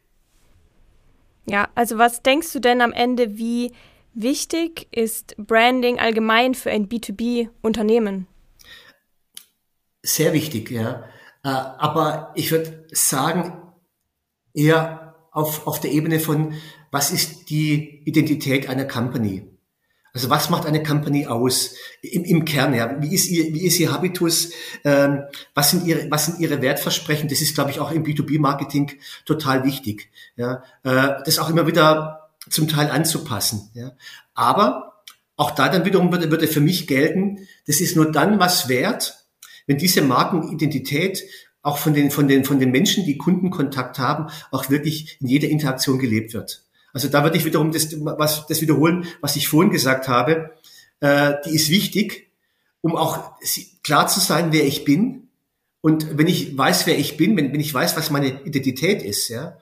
Ja, 1.47 1.69
also 1.75 1.99
was 1.99 2.23
denkst 2.23 2.51
du 2.51 2.59
denn 2.59 2.81
am 2.81 2.93
Ende, 2.93 3.37
wie 3.37 3.73
wichtig 4.15 4.87
ist 4.91 5.35
Branding 5.37 5.99
allgemein 5.99 6.55
für 6.55 6.71
ein 6.71 6.89
B2B-Unternehmen? 6.89 8.25
Sehr 10.01 10.33
wichtig, 10.33 10.71
ja. 10.71 11.03
Äh, 11.43 11.49
aber 11.49 12.31
ich 12.33 12.51
würde 12.51 12.87
sagen, 12.91 13.61
eher 14.55 15.15
auf, 15.31 15.67
auf 15.67 15.79
der 15.79 15.91
Ebene 15.91 16.19
von, 16.19 16.55
was 16.97 17.11
ist 17.11 17.51
die 17.51 18.01
Identität 18.05 18.67
einer 18.69 18.85
Company? 18.85 19.43
Also 20.13 20.31
was 20.31 20.49
macht 20.49 20.65
eine 20.65 20.81
Company 20.81 21.27
aus 21.27 21.75
im, 22.01 22.23
im 22.23 22.43
Kern? 22.43 22.73
Ja, 22.73 22.99
wie 22.99 23.13
ist 23.13 23.29
ihr, 23.29 23.53
wie 23.53 23.67
ist 23.67 23.79
ihr 23.79 23.91
Habitus? 23.91 24.49
Ähm, 24.83 25.21
was 25.53 25.69
sind 25.69 25.85
ihre, 25.85 26.09
was 26.09 26.25
sind 26.25 26.39
ihre 26.39 26.59
Wertversprechen? 26.63 27.29
Das 27.29 27.39
ist, 27.39 27.53
glaube 27.53 27.69
ich, 27.69 27.79
auch 27.79 27.91
im 27.91 28.03
B2B-Marketing 28.03 28.93
total 29.27 29.63
wichtig. 29.63 30.09
Ja, 30.37 30.63
äh, 30.81 31.21
das 31.23 31.37
auch 31.37 31.51
immer 31.51 31.67
wieder 31.67 32.31
zum 32.49 32.67
Teil 32.67 32.89
anzupassen. 32.89 33.69
Ja. 33.75 33.91
Aber 34.33 35.03
auch 35.35 35.51
da 35.51 35.69
dann 35.69 35.85
wiederum 35.85 36.11
würde, 36.11 36.31
würde 36.31 36.47
für 36.47 36.61
mich 36.61 36.87
gelten, 36.87 37.47
das 37.67 37.79
ist 37.79 37.95
nur 37.95 38.11
dann 38.11 38.39
was 38.39 38.69
wert, 38.69 39.27
wenn 39.67 39.77
diese 39.77 40.01
Markenidentität 40.01 41.21
auch 41.61 41.77
von 41.77 41.93
den, 41.93 42.09
von 42.09 42.27
den, 42.27 42.43
von 42.43 42.59
den 42.59 42.71
Menschen, 42.71 43.05
die 43.05 43.19
Kundenkontakt 43.19 43.99
haben, 43.99 44.31
auch 44.49 44.71
wirklich 44.71 45.17
in 45.21 45.27
jeder 45.27 45.49
Interaktion 45.49 45.99
gelebt 45.99 46.33
wird. 46.33 46.63
Also 46.97 47.09
da 47.09 47.21
würde 47.21 47.37
ich 47.37 47.45
wiederum 47.45 47.71
das, 47.71 47.95
was, 47.99 48.47
das 48.47 48.59
wiederholen, 48.59 49.05
was 49.21 49.35
ich 49.35 49.47
vorhin 49.47 49.71
gesagt 49.71 50.07
habe. 50.07 50.49
Äh, 50.99 51.35
die 51.45 51.53
ist 51.53 51.69
wichtig, 51.69 52.31
um 52.81 52.95
auch 52.95 53.33
klar 53.83 54.07
zu 54.07 54.19
sein, 54.19 54.51
wer 54.51 54.65
ich 54.65 54.83
bin. 54.83 55.27
Und 55.81 56.17
wenn 56.17 56.25
ich 56.25 56.57
weiß, 56.57 56.87
wer 56.87 56.97
ich 56.97 57.15
bin, 57.15 57.37
wenn, 57.37 57.53
wenn 57.53 57.59
ich 57.59 57.71
weiß, 57.71 57.95
was 57.97 58.09
meine 58.09 58.41
Identität 58.45 59.03
ist, 59.03 59.29
ja, 59.29 59.59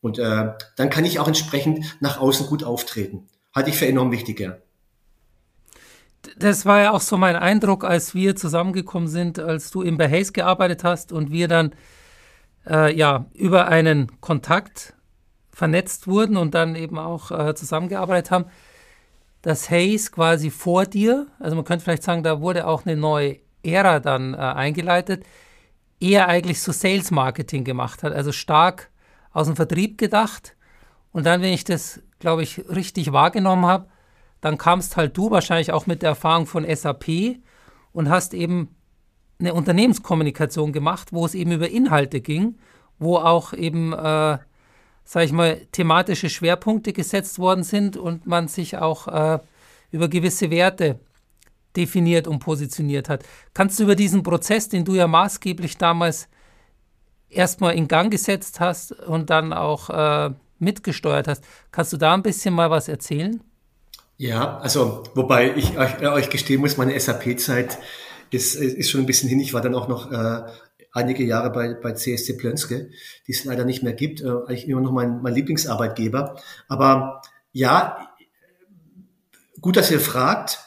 und 0.00 0.18
äh, 0.18 0.54
dann 0.74 0.90
kann 0.90 1.04
ich 1.04 1.20
auch 1.20 1.28
entsprechend 1.28 1.84
nach 2.00 2.18
außen 2.18 2.48
gut 2.48 2.64
auftreten. 2.64 3.28
Halte 3.54 3.70
ich 3.70 3.76
für 3.76 3.86
enorm 3.86 4.10
wichtig, 4.10 4.40
ja. 4.40 4.56
Das 6.36 6.66
war 6.66 6.80
ja 6.80 6.90
auch 6.90 7.00
so 7.00 7.16
mein 7.16 7.36
Eindruck, 7.36 7.84
als 7.84 8.12
wir 8.12 8.34
zusammengekommen 8.34 9.08
sind, 9.08 9.38
als 9.38 9.70
du 9.70 9.82
im 9.82 9.98
Behays 9.98 10.32
gearbeitet 10.32 10.82
hast 10.82 11.12
und 11.12 11.30
wir 11.30 11.46
dann 11.46 11.76
äh, 12.68 12.92
ja 12.92 13.26
über 13.34 13.68
einen 13.68 14.20
Kontakt 14.20 14.94
vernetzt 15.52 16.06
wurden 16.06 16.36
und 16.36 16.54
dann 16.54 16.74
eben 16.74 16.98
auch 16.98 17.30
äh, 17.30 17.54
zusammengearbeitet 17.54 18.30
haben, 18.30 18.46
dass 19.42 19.70
Hayes 19.70 20.12
quasi 20.12 20.50
vor 20.50 20.86
dir, 20.86 21.26
also 21.38 21.56
man 21.56 21.64
könnte 21.64 21.84
vielleicht 21.84 22.02
sagen, 22.02 22.22
da 22.22 22.40
wurde 22.40 22.66
auch 22.66 22.86
eine 22.86 22.96
neue 22.96 23.38
Ära 23.62 24.00
dann 24.00 24.34
äh, 24.34 24.38
eingeleitet, 24.38 25.24
eher 26.00 26.28
eigentlich 26.28 26.60
so 26.60 26.72
Sales 26.72 27.10
Marketing 27.10 27.64
gemacht 27.64 28.02
hat, 28.02 28.12
also 28.12 28.32
stark 28.32 28.90
aus 29.32 29.46
dem 29.46 29.56
Vertrieb 29.56 29.98
gedacht. 29.98 30.56
Und 31.12 31.26
dann, 31.26 31.42
wenn 31.42 31.52
ich 31.52 31.64
das, 31.64 32.00
glaube 32.18 32.42
ich, 32.42 32.68
richtig 32.68 33.12
wahrgenommen 33.12 33.66
habe, 33.66 33.86
dann 34.40 34.58
kamst 34.58 34.96
halt 34.96 35.16
du 35.16 35.30
wahrscheinlich 35.30 35.72
auch 35.72 35.86
mit 35.86 36.02
der 36.02 36.10
Erfahrung 36.10 36.46
von 36.46 36.64
SAP 36.64 37.36
und 37.92 38.08
hast 38.08 38.34
eben 38.34 38.74
eine 39.38 39.54
Unternehmenskommunikation 39.54 40.72
gemacht, 40.72 41.12
wo 41.12 41.24
es 41.24 41.34
eben 41.34 41.52
über 41.52 41.68
Inhalte 41.68 42.20
ging, 42.20 42.58
wo 42.98 43.16
auch 43.16 43.52
eben, 43.52 43.92
äh, 43.92 44.38
sage 45.04 45.26
ich 45.26 45.32
mal, 45.32 45.60
thematische 45.72 46.30
Schwerpunkte 46.30 46.92
gesetzt 46.92 47.38
worden 47.38 47.64
sind 47.64 47.96
und 47.96 48.26
man 48.26 48.48
sich 48.48 48.76
auch 48.78 49.08
äh, 49.08 49.38
über 49.90 50.08
gewisse 50.08 50.50
Werte 50.50 50.98
definiert 51.76 52.26
und 52.26 52.38
positioniert 52.38 53.08
hat. 53.08 53.24
Kannst 53.54 53.78
du 53.78 53.84
über 53.84 53.94
diesen 53.94 54.22
Prozess, 54.22 54.68
den 54.68 54.84
du 54.84 54.94
ja 54.94 55.06
maßgeblich 55.06 55.78
damals 55.78 56.28
erstmal 57.28 57.74
in 57.74 57.88
Gang 57.88 58.10
gesetzt 58.10 58.60
hast 58.60 58.92
und 58.92 59.30
dann 59.30 59.52
auch 59.52 59.90
äh, 59.90 60.30
mitgesteuert 60.58 61.28
hast, 61.28 61.44
kannst 61.70 61.92
du 61.92 61.96
da 61.96 62.14
ein 62.14 62.22
bisschen 62.22 62.54
mal 62.54 62.70
was 62.70 62.88
erzählen? 62.88 63.42
Ja, 64.18 64.58
also 64.58 65.02
wobei 65.14 65.56
ich 65.56 65.76
euch, 65.76 66.00
äh, 66.00 66.08
euch 66.08 66.30
gestehen 66.30 66.60
muss, 66.60 66.76
meine 66.76 66.98
SAP-Zeit 66.98 67.78
ist, 68.30 68.54
ist 68.54 68.90
schon 68.90 69.00
ein 69.00 69.06
bisschen 69.06 69.28
hin. 69.28 69.40
Ich 69.40 69.52
war 69.52 69.60
dann 69.60 69.74
auch 69.74 69.88
noch 69.88 70.10
äh, 70.12 70.42
einige 70.92 71.24
Jahre 71.24 71.50
bei, 71.50 71.74
bei 71.74 71.92
CSC 71.92 72.34
Plönske, 72.34 72.90
die 73.26 73.32
es 73.32 73.44
leider 73.44 73.64
nicht 73.64 73.82
mehr 73.82 73.94
gibt. 73.94 74.20
Äh, 74.20 74.28
eigentlich 74.28 74.68
immer 74.68 74.80
noch 74.80 74.92
mein, 74.92 75.22
mein 75.22 75.34
Lieblingsarbeitgeber. 75.34 76.40
Aber 76.68 77.22
ja, 77.52 78.08
gut, 79.60 79.76
dass 79.76 79.90
ihr 79.90 80.00
fragt. 80.00 80.60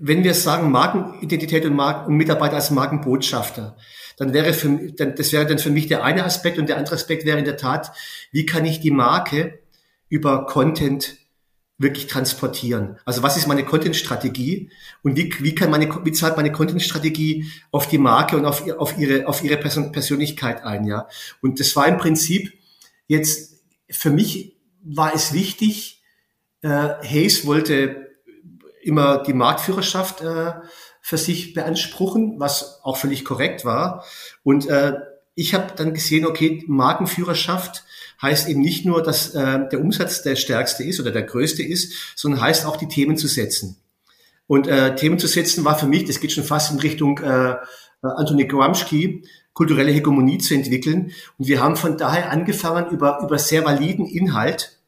Wenn 0.00 0.22
wir 0.22 0.34
sagen 0.34 0.70
Markenidentität 0.70 1.64
und, 1.64 1.74
Marken, 1.74 2.10
und 2.10 2.16
Mitarbeiter 2.16 2.56
als 2.56 2.70
Markenbotschafter, 2.70 3.76
dann 4.18 4.34
wäre 4.34 4.52
für, 4.52 4.92
dann, 4.92 5.14
das 5.14 5.32
wäre 5.32 5.46
dann 5.46 5.58
für 5.58 5.70
mich 5.70 5.86
der 5.86 6.04
eine 6.04 6.24
Aspekt 6.24 6.58
und 6.58 6.68
der 6.68 6.76
andere 6.76 6.96
Aspekt 6.96 7.24
wäre 7.24 7.38
in 7.38 7.44
der 7.44 7.56
Tat, 7.56 7.92
wie 8.30 8.44
kann 8.44 8.66
ich 8.66 8.80
die 8.80 8.90
Marke 8.90 9.60
über 10.08 10.44
Content 10.46 11.16
wirklich 11.78 12.08
transportieren. 12.08 12.98
Also 13.04 13.22
was 13.22 13.36
ist 13.36 13.46
meine 13.46 13.64
Content-Strategie 13.64 14.70
und 15.02 15.16
wie, 15.16 15.32
wie 15.38 15.54
kann 15.54 15.70
meine, 15.70 15.88
wie 16.04 16.12
zahlt 16.12 16.36
meine 16.36 16.50
Content-Strategie 16.50 17.50
auf 17.70 17.88
die 17.88 17.98
Marke 17.98 18.36
und 18.36 18.44
auf, 18.44 18.68
auf 18.78 18.98
ihre, 18.98 19.28
auf 19.28 19.44
ihre 19.44 19.56
Person, 19.56 19.92
Persönlichkeit 19.92 20.64
ein, 20.64 20.84
ja? 20.84 21.08
Und 21.40 21.60
das 21.60 21.74
war 21.76 21.86
im 21.86 21.96
Prinzip 21.96 22.52
jetzt, 23.06 23.62
für 23.88 24.10
mich 24.10 24.56
war 24.82 25.14
es 25.14 25.32
wichtig, 25.32 26.02
äh, 26.62 26.68
Hayes 26.68 27.46
wollte 27.46 28.08
immer 28.82 29.22
die 29.22 29.32
Marktführerschaft 29.32 30.20
äh, 30.22 30.54
für 31.00 31.18
sich 31.18 31.54
beanspruchen, 31.54 32.40
was 32.40 32.80
auch 32.82 32.96
völlig 32.96 33.24
korrekt 33.24 33.64
war. 33.64 34.04
Und 34.42 34.66
äh, 34.68 34.94
ich 35.36 35.54
habe 35.54 35.72
dann 35.76 35.94
gesehen, 35.94 36.26
okay, 36.26 36.64
Markenführerschaft 36.66 37.84
heißt 38.20 38.48
eben 38.48 38.60
nicht 38.60 38.84
nur, 38.84 39.02
dass 39.02 39.34
äh, 39.34 39.68
der 39.68 39.80
Umsatz 39.80 40.22
der 40.22 40.36
stärkste 40.36 40.84
ist 40.84 41.00
oder 41.00 41.10
der 41.10 41.22
größte 41.22 41.62
ist, 41.62 41.92
sondern 42.16 42.40
heißt 42.40 42.66
auch, 42.66 42.76
die 42.76 42.88
Themen 42.88 43.16
zu 43.16 43.28
setzen. 43.28 43.76
Und 44.46 44.66
äh, 44.66 44.96
Themen 44.96 45.18
zu 45.18 45.26
setzen 45.26 45.64
war 45.64 45.78
für 45.78 45.86
mich, 45.86 46.04
das 46.04 46.20
geht 46.20 46.32
schon 46.32 46.44
fast 46.44 46.72
in 46.72 46.78
Richtung 46.80 47.18
äh, 47.18 47.50
äh 47.50 47.56
Anthony 48.00 48.46
Gramsci, 48.46 49.24
kulturelle 49.52 49.92
Hegemonie 49.92 50.38
zu 50.38 50.54
entwickeln. 50.54 51.12
Und 51.36 51.48
wir 51.48 51.60
haben 51.60 51.76
von 51.76 51.98
daher 51.98 52.30
angefangen, 52.30 52.90
über, 52.90 53.20
über 53.22 53.38
sehr 53.38 53.64
validen 53.64 54.06
Inhalt, 54.06 54.78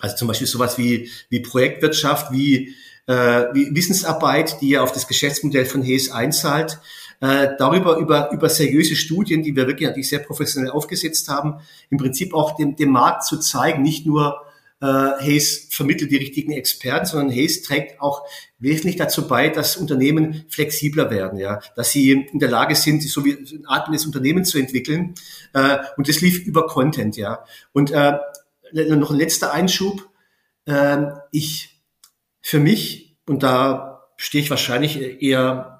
also 0.00 0.16
zum 0.16 0.28
Beispiel 0.28 0.46
sowas 0.46 0.76
wie, 0.78 1.10
wie 1.30 1.40
Projektwirtschaft, 1.40 2.32
wie, 2.32 2.74
äh, 3.06 3.44
wie 3.54 3.74
Wissensarbeit, 3.74 4.60
die 4.60 4.70
ja 4.70 4.82
auf 4.82 4.92
das 4.92 5.08
Geschäftsmodell 5.08 5.64
von 5.64 5.82
Hayes 5.82 6.10
einzahlt, 6.10 6.78
äh, 7.20 7.48
darüber 7.58 7.96
über, 7.96 8.30
über 8.32 8.48
seriöse 8.48 8.96
Studien, 8.96 9.42
die 9.42 9.54
wir 9.56 9.66
wirklich 9.66 9.88
natürlich 9.88 10.08
sehr 10.08 10.20
professionell 10.20 10.70
aufgesetzt 10.70 11.28
haben, 11.28 11.60
im 11.90 11.98
Prinzip 11.98 12.34
auch 12.34 12.56
dem, 12.56 12.76
dem 12.76 12.90
Markt 12.90 13.24
zu 13.24 13.38
zeigen, 13.38 13.82
nicht 13.82 14.06
nur 14.06 14.42
äh, 14.80 14.86
Hayes 14.86 15.68
vermittelt 15.70 16.10
die 16.10 16.16
richtigen 16.16 16.52
Experten, 16.52 17.06
sondern 17.06 17.34
Hayes 17.34 17.62
trägt 17.62 18.00
auch 18.00 18.22
wesentlich 18.58 18.96
dazu 18.96 19.26
bei, 19.26 19.48
dass 19.48 19.76
Unternehmen 19.76 20.44
flexibler 20.48 21.10
werden, 21.10 21.38
ja, 21.38 21.60
dass 21.76 21.90
sie 21.90 22.10
in 22.12 22.38
der 22.38 22.50
Lage 22.50 22.74
sind, 22.74 23.02
so 23.02 23.24
wie 23.24 23.32
ein 23.32 23.64
atmendes 23.66 24.04
Unternehmen 24.04 24.44
zu 24.44 24.58
entwickeln. 24.58 25.14
Äh, 25.52 25.78
und 25.96 26.08
das 26.08 26.20
lief 26.20 26.44
über 26.44 26.66
Content, 26.66 27.16
ja. 27.16 27.44
Und 27.72 27.92
äh, 27.92 28.18
noch 28.72 29.10
ein 29.10 29.16
letzter 29.18 29.52
Einschub. 29.52 30.08
Äh, 30.66 30.98
ich 31.30 31.80
für 32.42 32.58
mich, 32.58 33.16
und 33.26 33.42
da 33.42 34.08
stehe 34.16 34.44
ich 34.44 34.50
wahrscheinlich 34.50 35.22
eher 35.22 35.73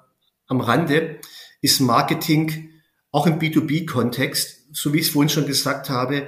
am 0.47 0.61
Rande 0.61 1.19
ist 1.61 1.79
Marketing 1.79 2.69
auch 3.11 3.27
im 3.27 3.39
B2B-Kontext, 3.39 4.67
so 4.73 4.93
wie 4.93 4.99
ich 4.99 5.07
es 5.07 5.13
vorhin 5.13 5.29
schon 5.29 5.45
gesagt 5.45 5.89
habe, 5.89 6.27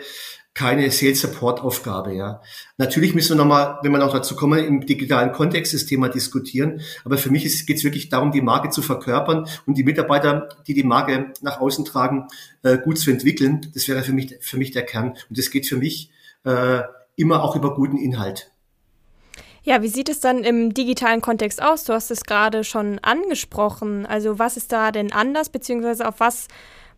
keine 0.58 0.90
Sales 0.90 1.22
Support 1.22 1.62
Aufgabe, 1.62 2.16
ja. 2.16 2.42
Natürlich 2.78 3.14
müssen 3.14 3.38
wir 3.38 3.44
nochmal, 3.44 3.78
wenn 3.84 3.92
wir 3.92 4.00
noch 4.00 4.12
dazu 4.12 4.36
kommen, 4.36 4.58
im 4.58 4.86
digitalen 4.88 5.32
Kontext 5.32 5.76
das 5.76 5.86
Thema 5.86 6.10
diskutieren. 6.10 6.82
Aber 7.06 7.20
für 7.20 7.30
mich 7.30 7.44
geht 7.68 7.78
es 7.78 7.84
wirklich 7.84 8.10
darum, 8.10 8.32
die 8.32 8.42
Marke 8.42 8.72
zu 8.72 8.82
verkörpern 8.82 9.48
und 9.68 9.78
die 9.78 9.84
Mitarbeiter, 9.84 10.50
die 10.66 10.74
die 10.74 10.84
Marke 10.84 11.32
nach 11.42 11.60
außen 11.60 11.86
tragen, 11.86 12.26
äh, 12.64 12.80
gut 12.80 12.98
zu 12.98 13.12
entwickeln. 13.12 13.70
Das 13.76 13.88
wäre 13.88 14.02
für 14.02 14.14
mich, 14.14 14.36
für 14.42 14.58
mich 14.58 14.72
der 14.72 14.84
Kern. 14.84 15.10
Und 15.30 15.38
das 15.38 15.52
geht 15.52 15.68
für 15.68 15.78
mich 15.78 16.10
äh, 16.44 16.80
immer 17.16 17.44
auch 17.44 17.56
über 17.56 17.76
guten 17.76 17.98
Inhalt. 17.98 18.50
Ja, 19.68 19.82
wie 19.82 19.90
sieht 19.90 20.08
es 20.08 20.22
dann 20.22 20.46
im 20.46 20.74
digitalen 20.74 21.20
Kontext 21.20 21.62
aus? 21.62 21.84
Du 21.84 21.92
hast 21.92 22.10
es 22.10 22.24
gerade 22.24 22.64
schon 22.64 23.00
angesprochen. 23.00 24.06
Also 24.06 24.40
was 24.40 24.56
ist 24.56 24.72
da 24.72 24.94
denn 24.94 25.12
anders, 25.12 25.50
beziehungsweise 25.50 26.08
auf 26.08 26.22
was 26.22 26.48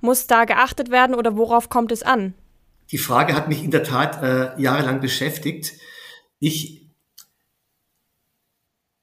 muss 0.02 0.28
da 0.28 0.46
geachtet 0.46 0.92
werden 0.92 1.16
oder 1.16 1.36
worauf 1.36 1.70
kommt 1.70 1.92
es 1.92 2.04
an? 2.04 2.36
Die 2.92 3.00
Frage 3.00 3.34
hat 3.34 3.48
mich 3.48 3.64
in 3.64 3.72
der 3.72 3.82
Tat 3.82 4.22
äh, 4.22 4.62
jahrelang 4.62 5.02
beschäftigt. 5.02 5.80
Ich, 6.38 6.92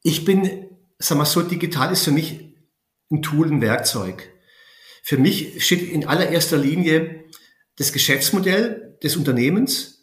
ich 0.04 0.24
bin, 0.24 0.68
sag 1.00 1.18
mal 1.18 1.24
so, 1.24 1.42
digital 1.42 1.90
ist 1.90 2.04
für 2.04 2.12
mich 2.12 2.54
ein 3.10 3.20
Tool, 3.20 3.50
ein 3.50 3.62
Werkzeug. 3.62 4.32
Für 5.02 5.18
mich 5.18 5.64
steht 5.66 5.82
in 5.82 6.06
allererster 6.06 6.56
Linie 6.56 7.24
das 7.74 7.92
Geschäftsmodell 7.92 8.96
des 9.02 9.16
Unternehmens, 9.16 9.95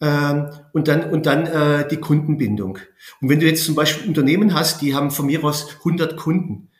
ähm, 0.00 0.50
und 0.72 0.88
dann, 0.88 1.10
und 1.10 1.26
dann 1.26 1.46
äh, 1.46 1.88
die 1.88 1.98
Kundenbindung. 1.98 2.78
Und 3.20 3.28
wenn 3.28 3.40
du 3.40 3.46
jetzt 3.46 3.64
zum 3.64 3.74
Beispiel 3.74 4.08
Unternehmen 4.08 4.54
hast, 4.54 4.82
die 4.82 4.94
haben 4.94 5.10
von 5.10 5.26
mir 5.26 5.42
aus 5.44 5.76
100 5.78 6.16
Kunden 6.16 6.70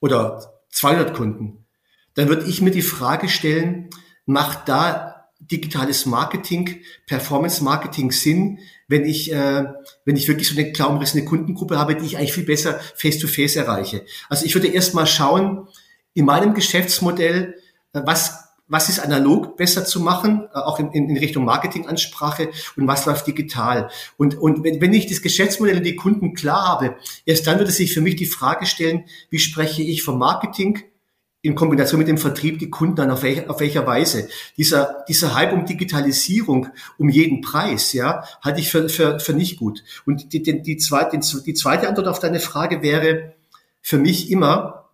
oder 0.00 0.62
200 0.70 1.14
Kunden, 1.14 1.64
dann 2.14 2.28
würde 2.28 2.46
ich 2.46 2.60
mir 2.60 2.70
die 2.70 2.82
Frage 2.82 3.28
stellen, 3.28 3.90
macht 4.26 4.68
da 4.68 5.18
digitales 5.40 6.04
Marketing, 6.04 6.80
Performance 7.06 7.62
Marketing 7.62 8.10
Sinn, 8.10 8.58
wenn 8.88 9.04
ich, 9.04 9.32
äh, 9.32 9.64
wenn 10.04 10.16
ich 10.16 10.26
wirklich 10.26 10.48
so 10.48 10.58
eine 10.58 10.72
klar 10.72 10.90
umrissene 10.90 11.24
Kundengruppe 11.24 11.78
habe, 11.78 11.94
die 11.94 12.06
ich 12.06 12.18
eigentlich 12.18 12.32
viel 12.32 12.44
besser 12.44 12.80
face-to-face 12.96 13.56
-face 13.56 13.58
erreiche. 13.58 14.04
Also 14.28 14.44
ich 14.44 14.54
würde 14.54 14.68
erst 14.68 14.94
mal 14.94 15.06
schauen, 15.06 15.68
in 16.14 16.24
meinem 16.24 16.54
Geschäftsmodell, 16.54 17.54
äh, 17.92 18.00
was 18.04 18.47
was 18.68 18.88
ist 18.88 19.00
analog 19.00 19.56
besser 19.56 19.84
zu 19.84 20.00
machen, 20.00 20.48
äh, 20.54 20.58
auch 20.58 20.78
in, 20.78 20.92
in 20.92 21.16
Richtung 21.16 21.44
Marketingansprache 21.44 22.50
und 22.76 22.86
was 22.86 23.06
läuft 23.06 23.26
digital. 23.26 23.90
Und, 24.16 24.36
und 24.36 24.62
wenn, 24.62 24.80
wenn 24.80 24.92
ich 24.92 25.06
das 25.06 25.22
Geschäftsmodell 25.22 25.78
und 25.78 25.84
die 25.84 25.96
Kunden 25.96 26.34
klar 26.34 26.68
habe, 26.68 26.96
erst 27.24 27.46
dann 27.46 27.58
würde 27.58 27.72
sich 27.72 27.92
für 27.92 28.00
mich 28.00 28.16
die 28.16 28.26
Frage 28.26 28.66
stellen, 28.66 29.04
wie 29.30 29.38
spreche 29.38 29.82
ich 29.82 30.02
vom 30.02 30.18
Marketing 30.18 30.82
in 31.40 31.54
Kombination 31.54 31.98
mit 31.98 32.08
dem 32.08 32.18
Vertrieb 32.18 32.58
die 32.58 32.68
Kunden 32.68 33.00
an, 33.00 33.10
auf, 33.10 33.22
welcher, 33.22 33.48
auf 33.48 33.60
welcher 33.60 33.86
Weise. 33.86 34.28
Dieser, 34.56 35.04
dieser 35.08 35.34
Hype 35.34 35.52
um 35.52 35.66
Digitalisierung 35.66 36.68
um 36.98 37.08
jeden 37.08 37.40
Preis, 37.40 37.92
ja, 37.92 38.24
halte 38.42 38.60
ich 38.60 38.70
für, 38.70 38.88
für, 38.88 39.20
für 39.20 39.32
nicht 39.32 39.56
gut. 39.56 39.84
Und 40.04 40.32
die, 40.32 40.42
die, 40.42 40.62
die, 40.62 40.76
zweite, 40.76 41.18
die 41.18 41.54
zweite 41.54 41.88
Antwort 41.88 42.08
auf 42.08 42.18
deine 42.18 42.40
Frage 42.40 42.82
wäre 42.82 43.34
für 43.80 43.98
mich 43.98 44.30
immer, 44.30 44.90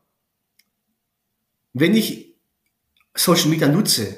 wenn 1.72 1.94
ich 1.94 2.33
Social 3.14 3.48
Media 3.48 3.68
nutze, 3.68 4.16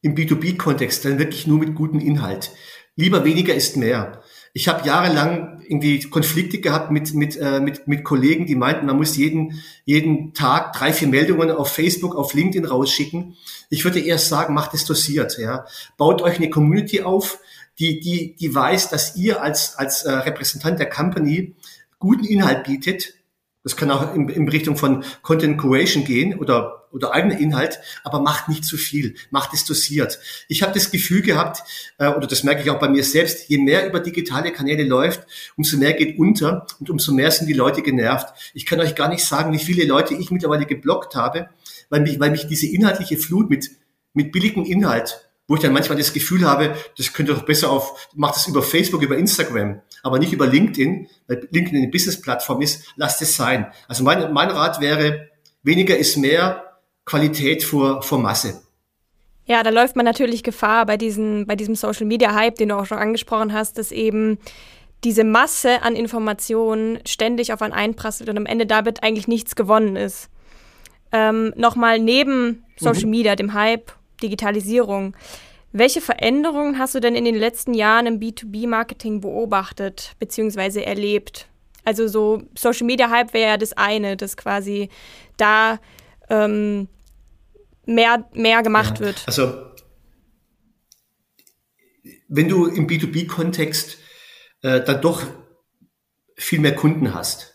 im 0.00 0.14
B2B-Kontext, 0.14 1.04
dann 1.04 1.18
wirklich 1.18 1.46
nur 1.46 1.58
mit 1.58 1.74
gutem 1.74 2.00
Inhalt. 2.00 2.50
Lieber 2.96 3.24
weniger 3.24 3.54
ist 3.54 3.76
mehr. 3.76 4.22
Ich 4.52 4.68
habe 4.68 4.86
jahrelang 4.86 5.62
irgendwie 5.66 6.00
Konflikte 6.00 6.60
gehabt 6.60 6.90
mit, 6.90 7.14
mit, 7.14 7.36
äh, 7.36 7.60
mit, 7.60 7.88
mit 7.88 8.04
Kollegen, 8.04 8.44
die 8.44 8.54
meinten, 8.54 8.84
man 8.84 8.96
muss 8.96 9.16
jeden, 9.16 9.62
jeden 9.84 10.34
Tag 10.34 10.74
drei, 10.74 10.92
vier 10.92 11.08
Meldungen 11.08 11.50
auf 11.50 11.72
Facebook, 11.72 12.14
auf 12.14 12.34
LinkedIn 12.34 12.66
rausschicken. 12.66 13.36
Ich 13.70 13.84
würde 13.84 14.00
eher 14.00 14.18
sagen, 14.18 14.52
macht 14.52 14.74
es 14.74 14.84
dosiert. 14.84 15.38
Ja. 15.38 15.64
Baut 15.96 16.20
euch 16.20 16.36
eine 16.36 16.50
Community 16.50 17.00
auf, 17.02 17.38
die, 17.78 18.00
die, 18.00 18.36
die 18.36 18.54
weiß, 18.54 18.90
dass 18.90 19.16
ihr 19.16 19.40
als, 19.40 19.76
als 19.76 20.02
äh, 20.02 20.12
Repräsentant 20.12 20.78
der 20.78 20.90
Company 20.90 21.54
guten 21.98 22.24
Inhalt 22.24 22.64
bietet 22.64 23.14
Das 23.64 23.76
kann 23.76 23.90
auch 23.90 24.14
in, 24.14 24.28
in 24.28 24.48
Richtung 24.48 24.76
von 24.76 25.04
Content 25.22 25.56
Curation 25.56 26.04
gehen 26.04 26.38
oder, 26.38 26.88
oder 26.90 27.12
eigener 27.12 27.38
Inhalt, 27.38 27.78
aber 28.02 28.20
macht 28.20 28.48
nicht 28.48 28.64
zu 28.64 28.76
viel, 28.76 29.14
macht 29.30 29.54
es 29.54 29.64
dosiert. 29.64 30.18
Ich 30.48 30.62
habe 30.62 30.72
das 30.72 30.90
Gefühl 30.90 31.22
gehabt, 31.22 31.62
äh, 31.98 32.08
oder 32.08 32.26
das 32.26 32.42
merke 32.42 32.62
ich 32.62 32.70
auch 32.70 32.80
bei 32.80 32.88
mir 32.88 33.04
selbst, 33.04 33.48
je 33.48 33.58
mehr 33.58 33.86
über 33.86 34.00
digitale 34.00 34.52
Kanäle 34.52 34.82
läuft, 34.82 35.26
umso 35.56 35.76
mehr 35.76 35.92
geht 35.92 36.18
unter 36.18 36.66
und 36.80 36.90
umso 36.90 37.12
mehr 37.12 37.30
sind 37.30 37.46
die 37.46 37.52
Leute 37.52 37.82
genervt. 37.82 38.34
Ich 38.52 38.66
kann 38.66 38.80
euch 38.80 38.96
gar 38.96 39.08
nicht 39.08 39.24
sagen, 39.24 39.52
wie 39.52 39.64
viele 39.64 39.84
Leute 39.84 40.14
ich 40.14 40.30
mittlerweile 40.32 40.66
geblockt 40.66 41.14
habe, 41.14 41.48
weil 41.88 42.00
mich, 42.00 42.18
weil 42.18 42.30
mich 42.30 42.48
diese 42.48 42.66
inhaltliche 42.66 43.16
Flut 43.16 43.48
mit, 43.48 43.70
mit 44.12 44.32
billigem 44.32 44.64
Inhalt 44.64 45.28
wo 45.48 45.56
ich 45.56 45.60
dann 45.60 45.72
manchmal 45.72 45.98
das 45.98 46.12
Gefühl 46.12 46.48
habe, 46.48 46.74
das 46.96 47.12
könnte 47.12 47.34
doch 47.34 47.42
besser 47.42 47.70
auf, 47.70 48.08
macht 48.14 48.36
das 48.36 48.46
über 48.46 48.62
Facebook, 48.62 49.02
über 49.02 49.16
Instagram, 49.16 49.80
aber 50.02 50.18
nicht 50.18 50.32
über 50.32 50.46
LinkedIn, 50.46 51.08
weil 51.26 51.48
LinkedIn 51.50 51.82
eine 51.82 51.90
Business-Plattform 51.90 52.62
ist, 52.62 52.92
lasst 52.96 53.20
es 53.22 53.36
sein. 53.36 53.66
Also 53.88 54.04
mein, 54.04 54.32
mein 54.32 54.50
Rat 54.50 54.80
wäre, 54.80 55.28
weniger 55.62 55.96
ist 55.96 56.16
mehr, 56.16 56.78
Qualität 57.04 57.64
vor, 57.64 58.02
vor 58.02 58.18
Masse. 58.18 58.62
Ja, 59.44 59.62
da 59.62 59.70
läuft 59.70 59.96
man 59.96 60.04
natürlich 60.04 60.44
Gefahr 60.44 60.86
bei, 60.86 60.96
diesen, 60.96 61.46
bei 61.46 61.56
diesem 61.56 61.74
Social 61.74 62.06
Media 62.06 62.34
Hype, 62.34 62.54
den 62.54 62.68
du 62.68 62.76
auch 62.76 62.86
schon 62.86 62.98
angesprochen 62.98 63.52
hast, 63.52 63.76
dass 63.76 63.90
eben 63.90 64.38
diese 65.02 65.24
Masse 65.24 65.82
an 65.82 65.96
Informationen 65.96 67.00
ständig 67.06 67.52
auf 67.52 67.60
einen 67.60 67.72
einprasselt 67.72 68.30
und 68.30 68.36
am 68.36 68.46
Ende 68.46 68.66
damit 68.66 69.02
eigentlich 69.02 69.26
nichts 69.26 69.56
gewonnen 69.56 69.96
ist. 69.96 70.28
Ähm, 71.10 71.52
Nochmal 71.56 71.98
neben 71.98 72.64
Social 72.78 73.06
mhm. 73.06 73.10
Media, 73.10 73.36
dem 73.36 73.52
Hype 73.52 73.92
Digitalisierung. 74.22 75.16
Welche 75.72 76.00
Veränderungen 76.00 76.78
hast 76.78 76.94
du 76.94 77.00
denn 77.00 77.14
in 77.14 77.24
den 77.24 77.34
letzten 77.34 77.74
Jahren 77.74 78.06
im 78.06 78.20
B2B-Marketing 78.20 79.20
beobachtet 79.20 80.12
bzw. 80.18 80.82
erlebt? 80.82 81.48
Also 81.84 82.06
so 82.08 82.42
Social 82.56 82.86
Media 82.86 83.10
Hype 83.10 83.32
wäre 83.32 83.50
ja 83.50 83.56
das 83.56 83.72
eine, 83.72 84.16
dass 84.16 84.36
quasi 84.36 84.90
da 85.36 85.80
ähm, 86.28 86.88
mehr, 87.86 88.28
mehr 88.34 88.62
gemacht 88.62 89.00
ja, 89.00 89.06
wird. 89.06 89.22
Also 89.26 89.72
wenn 92.28 92.48
du 92.48 92.66
im 92.66 92.86
B2B-Kontext 92.86 93.98
äh, 94.62 94.80
dann 94.82 95.00
doch 95.00 95.22
viel 96.36 96.60
mehr 96.60 96.74
Kunden 96.74 97.14
hast, 97.14 97.51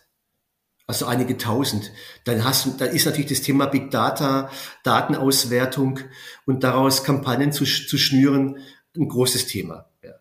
also 0.88 1.04
einige 1.06 1.36
tausend. 1.36 1.92
Dann 2.24 2.44
hast 2.44 2.66
du, 2.66 2.70
dann 2.70 2.88
ist 2.88 3.04
natürlich 3.04 3.28
das 3.28 3.42
Thema 3.42 3.66
Big 3.66 3.90
Data, 3.90 4.50
Datenauswertung 4.82 6.00
und 6.46 6.64
daraus 6.64 7.04
Kampagnen 7.04 7.52
zu, 7.52 7.64
zu 7.64 7.98
schnüren 7.98 8.58
ein 8.96 9.06
großes 9.06 9.46
Thema. 9.46 9.86
Ja. 10.02 10.12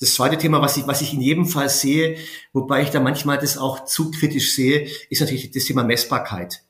Das 0.00 0.14
zweite 0.14 0.38
Thema, 0.38 0.62
was 0.62 0.78
ich, 0.78 0.86
was 0.86 1.02
ich 1.02 1.12
in 1.12 1.20
jedem 1.20 1.46
Fall 1.46 1.68
sehe, 1.68 2.16
wobei 2.54 2.82
ich 2.82 2.90
da 2.90 3.00
manchmal 3.00 3.38
das 3.38 3.58
auch 3.58 3.84
zu 3.84 4.10
kritisch 4.10 4.54
sehe, 4.54 4.88
ist 5.10 5.20
natürlich 5.20 5.50
das 5.50 5.64
Thema 5.64 5.84
Messbarkeit. 5.84 6.62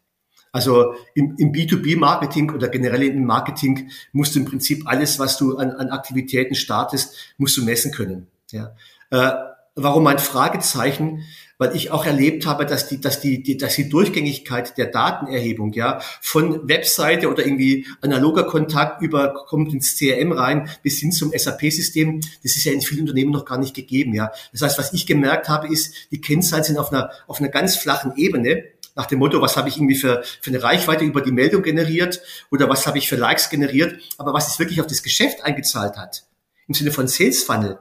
Also 0.50 0.94
im, 1.14 1.37
im 1.38 1.52
B2B-Marketing 1.52 2.52
oder 2.52 2.68
generell 2.68 3.02
im 3.04 3.25
Marketing 3.25 3.90
musst 4.12 4.34
du 4.34 4.40
im 4.40 4.46
Prinzip 4.46 4.82
alles, 4.87 5.20
was 5.20 5.38
du 5.38 5.56
an, 5.56 5.70
an 5.70 5.90
Aktivitäten 5.90 6.56
startest, 6.56 7.34
musst 7.38 7.56
du 7.56 7.64
messen 7.64 7.92
können. 7.92 8.26
Ja. 8.50 8.75
Äh, 9.11 9.32
warum 9.75 10.07
ein 10.07 10.19
Fragezeichen? 10.19 11.25
weil 11.59 11.76
ich 11.76 11.90
auch 11.90 12.04
erlebt 12.04 12.47
habe, 12.47 12.66
dass 12.66 12.88
die, 12.88 13.00
dass 13.00 13.21
die, 13.21 13.43
die, 13.43 13.57
dass 13.57 13.76
die 13.76 13.88
Durchgängigkeit 13.88 14.76
der 14.76 14.87
Datenerhebung, 14.87 15.73
ja, 15.73 16.00
von 16.21 16.69
Webseite 16.69 17.31
oder 17.31 17.45
irgendwie 17.45 17.87
analoger 18.00 18.45
Kontakt 18.45 19.02
über, 19.02 19.35
kommt 19.47 19.73
ins 19.73 19.97
CRM 19.97 20.33
rein 20.33 20.69
bis 20.83 20.99
hin 20.99 21.12
zum 21.12 21.33
SAP-System, 21.33 22.21
das 22.43 22.57
ist 22.57 22.64
ja 22.64 22.73
in 22.73 22.81
vielen 22.81 23.02
Unternehmen 23.02 23.31
noch 23.31 23.45
gar 23.45 23.59
nicht 23.59 23.75
gegeben, 23.75 24.14
ja. 24.14 24.33
Das 24.52 24.62
heißt, 24.62 24.78
was 24.78 24.93
ich 24.93 25.07
gemerkt 25.07 25.49
habe, 25.49 25.69
ist, 25.69 25.95
die 26.11 26.21
Kennzahlen 26.21 26.64
sind 26.64 26.78
auf 26.78 26.93
einer, 26.93 27.11
auf 27.26 27.40
einer 27.40 27.50
ganz 27.50 27.76
flachen 27.76 28.12
Ebene, 28.16 28.64
nach 28.97 29.07
dem 29.07 29.19
Motto, 29.19 29.40
was 29.40 29.57
habe 29.57 29.69
ich 29.69 29.76
irgendwie 29.76 29.97
für, 29.97 30.23
für 30.40 30.50
eine 30.50 30.62
Reichweite 30.62 31.04
über 31.04 31.21
die 31.21 31.33
Meldung 31.33 31.62
generiert 31.62 32.21
oder 32.52 32.69
was 32.69 32.87
habe 32.87 32.99
ich 32.99 33.09
für 33.09 33.16
Likes 33.16 33.50
generiert, 33.50 34.00
aber 34.19 34.33
was 34.33 34.47
es 34.47 34.61
wirklich 34.61 34.81
auf 34.81 34.87
das 34.87 35.02
Geschäft 35.02 35.43
eingezahlt 35.43 35.97
hat, 35.97 36.25
im 36.69 36.75
Sinne 36.75 36.93
von 36.93 37.09
Sales 37.09 37.43
Funnel, 37.43 37.81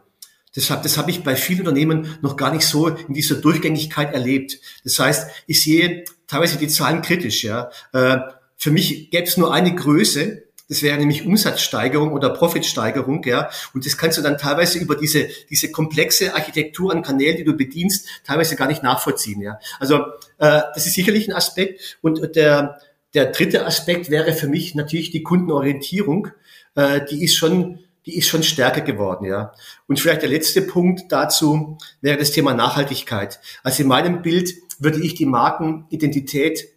Deshalb, 0.56 0.84
das 0.84 0.98
habe 0.98 1.10
ich 1.12 1.24
bei 1.24 1.36
vielen 1.36 1.62
Unternehmen 1.62 2.18
noch 2.22 2.38
gar 2.38 2.54
nicht 2.54 2.68
so 2.68 2.88
in 2.88 3.14
dieser 3.14 3.36
Durchgängigkeit 3.36 4.14
erlebt. 4.14 4.60
Das 4.84 5.00
heißt, 5.00 5.30
ich 5.48 5.62
sehe 5.62 6.04
teilweise 6.28 6.58
die 6.58 6.68
Zahlen 6.68 7.02
kritisch. 7.02 7.44
Ja. 7.44 7.72
Äh, 7.92 8.18
für 8.58 8.72
mich 8.72 9.10
gäbe 9.10 9.24
es 9.24 9.38
nur 9.38 9.54
eine 9.54 9.74
Größe, 9.74 10.44
das 10.70 10.82
wäre 10.82 10.98
nämlich 10.98 11.26
Umsatzsteigerung 11.26 12.14
oder 12.14 12.30
Profitsteigerung, 12.30 13.24
ja. 13.26 13.50
Und 13.74 13.86
das 13.86 13.98
kannst 13.98 14.18
du 14.18 14.22
dann 14.22 14.38
teilweise 14.38 14.80
über 14.80 14.96
diese, 14.96 15.28
diese 15.50 15.72
komplexe 15.72 16.34
Architektur 16.34 16.92
an 16.92 17.04
Kanälen, 17.04 17.38
die 17.38 17.44
du 17.44 17.54
bedienst, 17.54 18.08
teilweise 18.24 18.56
gar 18.56 18.68
nicht 18.68 18.82
nachvollziehen, 18.82 19.42
ja. 19.42 19.60
Also, 19.80 19.98
äh, 20.40 20.62
das 20.74 20.88
ist 20.88 20.94
sicherlich 20.94 21.28
ein 21.28 21.36
Aspekt. 21.36 22.00
Und 22.02 22.36
der, 22.36 22.80
der 23.14 23.26
dritte 23.28 23.66
Aspekt 23.66 24.10
wäre 24.10 24.34
für 24.34 24.48
mich 24.48 24.74
natürlich 24.74 25.12
die 25.12 25.22
Kundenorientierung. 25.22 26.30
Äh, 26.76 27.02
die 27.06 27.24
ist 27.24 27.36
schon 27.36 27.80
die 28.06 28.18
ist 28.18 28.28
schon 28.28 28.44
stärker 28.44 28.82
geworden, 28.82 29.26
ja. 29.26 29.54
Und 29.88 30.00
vielleicht 30.00 30.22
der 30.22 30.30
letzte 30.30 30.62
Punkt 30.62 31.12
dazu 31.12 31.78
wäre 32.02 32.18
das 32.18 32.32
Thema 32.32 32.54
Nachhaltigkeit. 32.54 33.40
Also 33.64 33.84
in 33.84 33.88
meinem 33.88 34.22
Bild 34.22 34.54
würde 34.80 35.02
ich 35.02 35.16
die 35.16 35.26
Markenidentität 35.26 36.70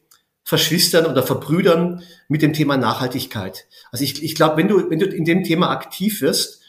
verschwistern 0.44 1.06
oder 1.06 1.24
verbrüdern 1.24 2.02
mit 2.28 2.42
dem 2.42 2.52
Thema 2.52 2.76
Nachhaltigkeit. 2.76 3.66
Also 3.90 4.04
ich, 4.04 4.22
ich 4.22 4.36
glaube, 4.36 4.58
wenn 4.58 4.68
du, 4.68 4.90
wenn 4.90 5.00
du 5.00 5.06
in 5.06 5.24
dem 5.24 5.42
Thema 5.42 5.70
aktiv 5.70 6.20
wirst, 6.20 6.60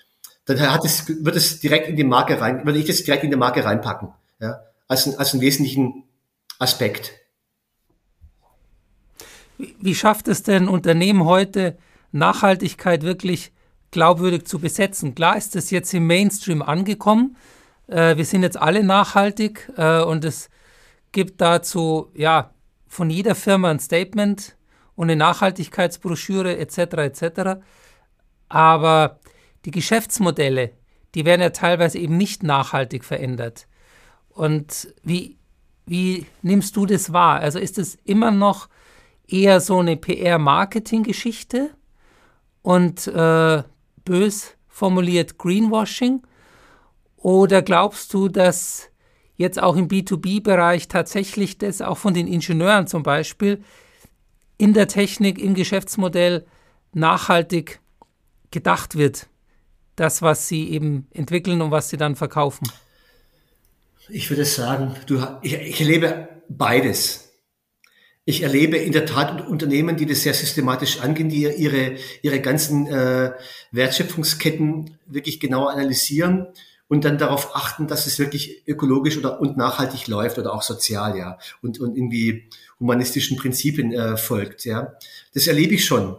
dann 0.45 0.59
hat 0.59 0.83
es, 0.83 1.07
wird 1.07 1.35
es 1.35 1.59
direkt 1.59 1.87
in 1.87 1.95
die 1.95 2.03
Marke 2.03 2.41
rein, 2.41 2.65
würde 2.65 2.79
ich 2.79 2.85
das 2.85 3.03
direkt 3.03 3.23
in 3.23 3.29
die 3.29 3.37
Marke 3.37 3.63
reinpacken, 3.63 4.09
ja, 4.39 4.61
als, 4.87 5.15
als 5.17 5.33
einen 5.33 5.41
wesentlichen 5.41 6.05
Aspekt. 6.57 7.13
Wie 9.57 9.95
schafft 9.95 10.27
es 10.27 10.41
denn 10.43 10.67
Unternehmen 10.67 11.25
heute, 11.25 11.77
Nachhaltigkeit 12.11 13.03
wirklich 13.03 13.51
glaubwürdig 13.91 14.45
zu 14.45 14.59
besetzen. 14.59 15.15
Klar 15.15 15.37
ist 15.37 15.55
das 15.55 15.71
jetzt 15.71 15.93
im 15.93 16.07
Mainstream 16.07 16.61
angekommen. 16.61 17.37
Äh, 17.87 18.17
wir 18.17 18.25
sind 18.25 18.43
jetzt 18.43 18.57
alle 18.57 18.83
nachhaltig 18.83 19.71
äh, 19.77 20.01
und 20.01 20.25
es 20.25 20.49
gibt 21.11 21.41
dazu 21.41 22.09
ja 22.13 22.51
von 22.87 23.09
jeder 23.09 23.35
Firma 23.35 23.69
ein 23.69 23.79
Statement 23.79 24.55
und 24.95 25.09
eine 25.09 25.15
Nachhaltigkeitsbroschüre 25.15 26.57
etc. 26.57 26.77
etc. 26.77 27.61
Aber 28.49 29.19
die 29.65 29.71
Geschäftsmodelle, 29.71 30.71
die 31.15 31.25
werden 31.25 31.41
ja 31.41 31.49
teilweise 31.49 31.99
eben 31.99 32.17
nicht 32.17 32.43
nachhaltig 32.43 33.03
verändert. 33.03 33.67
Und 34.29 34.93
wie, 35.03 35.37
wie 35.85 36.25
nimmst 36.41 36.75
du 36.75 36.85
das 36.85 37.13
wahr? 37.13 37.39
Also 37.39 37.59
ist 37.59 37.77
es 37.77 37.95
immer 38.03 38.31
noch 38.31 38.69
eher 39.27 39.59
so 39.59 39.79
eine 39.79 39.97
PR-Marketing-Geschichte 39.97 41.71
und 42.61 43.07
äh, 43.07 43.63
bös 44.07 44.55
formuliert 44.67 45.37
Greenwashing? 45.37 46.21
Oder 47.17 47.61
glaubst 47.61 48.13
du, 48.13 48.29
dass 48.29 48.89
jetzt 49.35 49.61
auch 49.61 49.75
im 49.75 49.87
B2B-Bereich 49.87 50.87
tatsächlich 50.87 51.57
das 51.57 51.81
auch 51.81 51.97
von 51.97 52.13
den 52.13 52.27
Ingenieuren 52.27 52.87
zum 52.87 53.03
Beispiel 53.03 53.63
in 54.57 54.73
der 54.73 54.87
Technik, 54.87 55.39
im 55.39 55.53
Geschäftsmodell 55.53 56.45
nachhaltig 56.93 57.79
gedacht 58.51 58.97
wird? 58.97 59.27
Das, 59.95 60.21
was 60.21 60.47
sie 60.47 60.69
eben 60.69 61.07
entwickeln 61.11 61.61
und 61.61 61.71
was 61.71 61.89
sie 61.89 61.97
dann 61.97 62.15
verkaufen? 62.15 62.67
Ich 64.09 64.29
würde 64.29 64.45
sagen, 64.45 64.95
du, 65.07 65.21
ich, 65.41 65.53
ich 65.53 65.81
erlebe 65.81 66.29
beides. 66.47 67.26
Ich 68.29 68.43
erlebe 68.43 68.75
in 68.75 68.91
der 68.91 69.05
Tat 69.05 69.47
Unternehmen, 69.47 69.95
die 69.95 70.05
das 70.05 70.23
sehr 70.23 70.33
systematisch 70.33 70.99
angehen, 70.99 71.29
die 71.29 71.43
ihre, 71.43 71.95
ihre 72.21 72.41
ganzen 72.41 72.85
äh, 72.85 73.31
Wertschöpfungsketten 73.71 74.97
wirklich 75.05 75.39
genauer 75.39 75.71
analysieren 75.71 76.47
und 76.89 77.05
dann 77.05 77.17
darauf 77.17 77.55
achten, 77.55 77.87
dass 77.87 78.05
es 78.05 78.19
wirklich 78.19 78.67
ökologisch 78.67 79.17
oder 79.17 79.39
und 79.39 79.55
nachhaltig 79.55 80.07
läuft 80.07 80.37
oder 80.37 80.53
auch 80.53 80.61
sozial, 80.61 81.17
ja, 81.17 81.37
und, 81.61 81.79
und 81.79 81.95
irgendwie 81.95 82.49
humanistischen 82.81 83.37
Prinzipien 83.37 83.93
äh, 83.93 84.17
folgt, 84.17 84.65
ja. 84.65 84.95
Das 85.33 85.47
erlebe 85.47 85.75
ich 85.75 85.85
schon. 85.85 86.17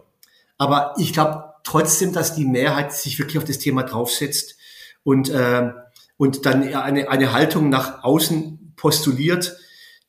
Aber 0.56 0.94
ich 0.96 1.12
glaube 1.12 1.44
trotzdem, 1.62 2.14
dass 2.14 2.34
die 2.34 2.46
Mehrheit 2.46 2.94
sich 2.94 3.18
wirklich 3.18 3.36
auf 3.36 3.44
das 3.44 3.58
Thema 3.58 3.82
draufsetzt 3.82 4.56
und, 5.02 5.28
äh, 5.28 5.72
und 6.16 6.46
dann 6.46 6.62
eine, 6.72 7.10
eine 7.10 7.32
Haltung 7.34 7.68
nach 7.68 8.02
außen 8.02 8.72
postuliert, 8.76 9.58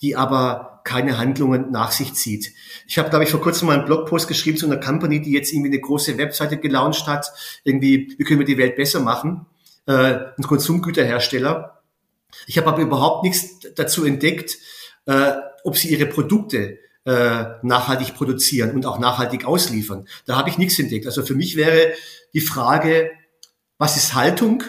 die 0.02 0.16
aber 0.16 0.69
keine 0.84 1.18
Handlungen 1.18 1.72
nach 1.72 1.92
sich 1.92 2.14
zieht. 2.14 2.54
Ich 2.88 2.98
habe, 2.98 3.10
glaube 3.10 3.24
ich, 3.24 3.32
vor 3.32 3.42
kurzem 3.42 3.68
mal 3.68 3.78
einen 3.78 3.86
Blogpost 3.86 4.28
geschrieben 4.28 4.58
zu 4.58 4.66
einer 4.66 4.80
Company, 4.80 5.22
die 5.22 5.32
jetzt 5.32 5.52
irgendwie 5.52 5.70
eine 5.70 5.80
große 5.80 6.18
Webseite 6.18 6.58
gelauncht 6.58 7.08
hat. 7.08 7.32
Irgendwie, 7.64 8.16
wie 8.18 8.24
können 8.24 8.40
wir 8.40 8.46
die 8.46 8.58
Welt 8.58 8.76
besser 8.76 9.00
machen? 9.00 9.46
Äh, 9.86 10.20
ein 10.38 10.44
Konsumgüterhersteller. 10.44 11.82
Ich 12.48 12.58
habe 12.58 12.68
aber 12.68 12.82
überhaupt 12.82 13.24
nichts 13.24 13.60
dazu 13.76 14.06
entdeckt, 14.06 14.58
äh, 15.06 15.34
ob 15.64 15.78
sie 15.78 15.90
ihre 15.90 16.06
Produkte 16.06 16.80
äh, 17.06 17.46
nachhaltig 17.64 18.16
produzieren 18.16 18.72
und 18.72 18.86
auch 18.86 19.00
nachhaltig 19.00 19.46
ausliefern. 19.46 20.08
Da 20.26 20.36
habe 20.36 20.50
ich 20.50 20.58
nichts 20.58 20.78
entdeckt. 20.80 21.06
Also 21.06 21.24
für 21.26 21.36
mich 21.36 21.56
wäre 21.56 21.94
die 22.34 22.42
Frage, 22.42 23.12
was 23.78 23.98
ist 23.98 24.14
Haltung? 24.14 24.64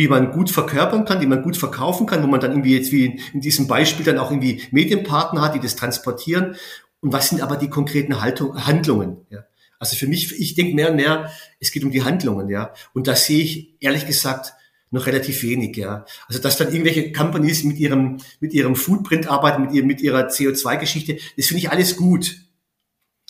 Die 0.00 0.08
man 0.08 0.32
gut 0.32 0.50
verkörpern 0.50 1.04
kann, 1.04 1.20
die 1.20 1.26
man 1.26 1.42
gut 1.42 1.58
verkaufen 1.58 2.06
kann, 2.06 2.22
wo 2.22 2.26
man 2.26 2.40
dann 2.40 2.52
irgendwie 2.52 2.74
jetzt 2.74 2.90
wie 2.90 3.20
in 3.34 3.42
diesem 3.42 3.66
Beispiel 3.66 4.02
dann 4.02 4.16
auch 4.16 4.30
irgendwie 4.30 4.62
Medienpartner 4.70 5.42
hat, 5.42 5.54
die 5.54 5.60
das 5.60 5.76
transportieren. 5.76 6.56
Und 7.00 7.12
was 7.12 7.28
sind 7.28 7.42
aber 7.42 7.58
die 7.58 7.68
konkreten 7.68 8.22
Haltung, 8.22 8.66
Handlungen? 8.66 9.18
Ja? 9.28 9.44
Also 9.78 9.96
für 9.96 10.06
mich, 10.06 10.40
ich 10.40 10.54
denke 10.54 10.74
mehr 10.74 10.88
und 10.88 10.96
mehr, 10.96 11.30
es 11.58 11.70
geht 11.70 11.84
um 11.84 11.90
die 11.90 12.02
Handlungen, 12.02 12.48
ja. 12.48 12.72
Und 12.94 13.08
da 13.08 13.14
sehe 13.14 13.42
ich 13.42 13.74
ehrlich 13.80 14.06
gesagt 14.06 14.54
noch 14.90 15.04
relativ 15.04 15.42
wenig, 15.42 15.76
ja. 15.76 16.06
Also 16.28 16.40
dass 16.40 16.56
dann 16.56 16.72
irgendwelche 16.72 17.12
Companies 17.12 17.62
mit 17.64 17.78
ihrem 17.78 18.16
mit 18.40 18.54
ihrem 18.54 18.76
Footprint 18.76 19.28
arbeiten, 19.28 19.64
mit, 19.64 19.72
ihr, 19.72 19.84
mit 19.84 20.00
ihrer 20.00 20.28
CO2-Geschichte, 20.28 21.18
das 21.36 21.46
finde 21.46 21.58
ich 21.58 21.70
alles 21.70 21.98
gut. 21.98 22.36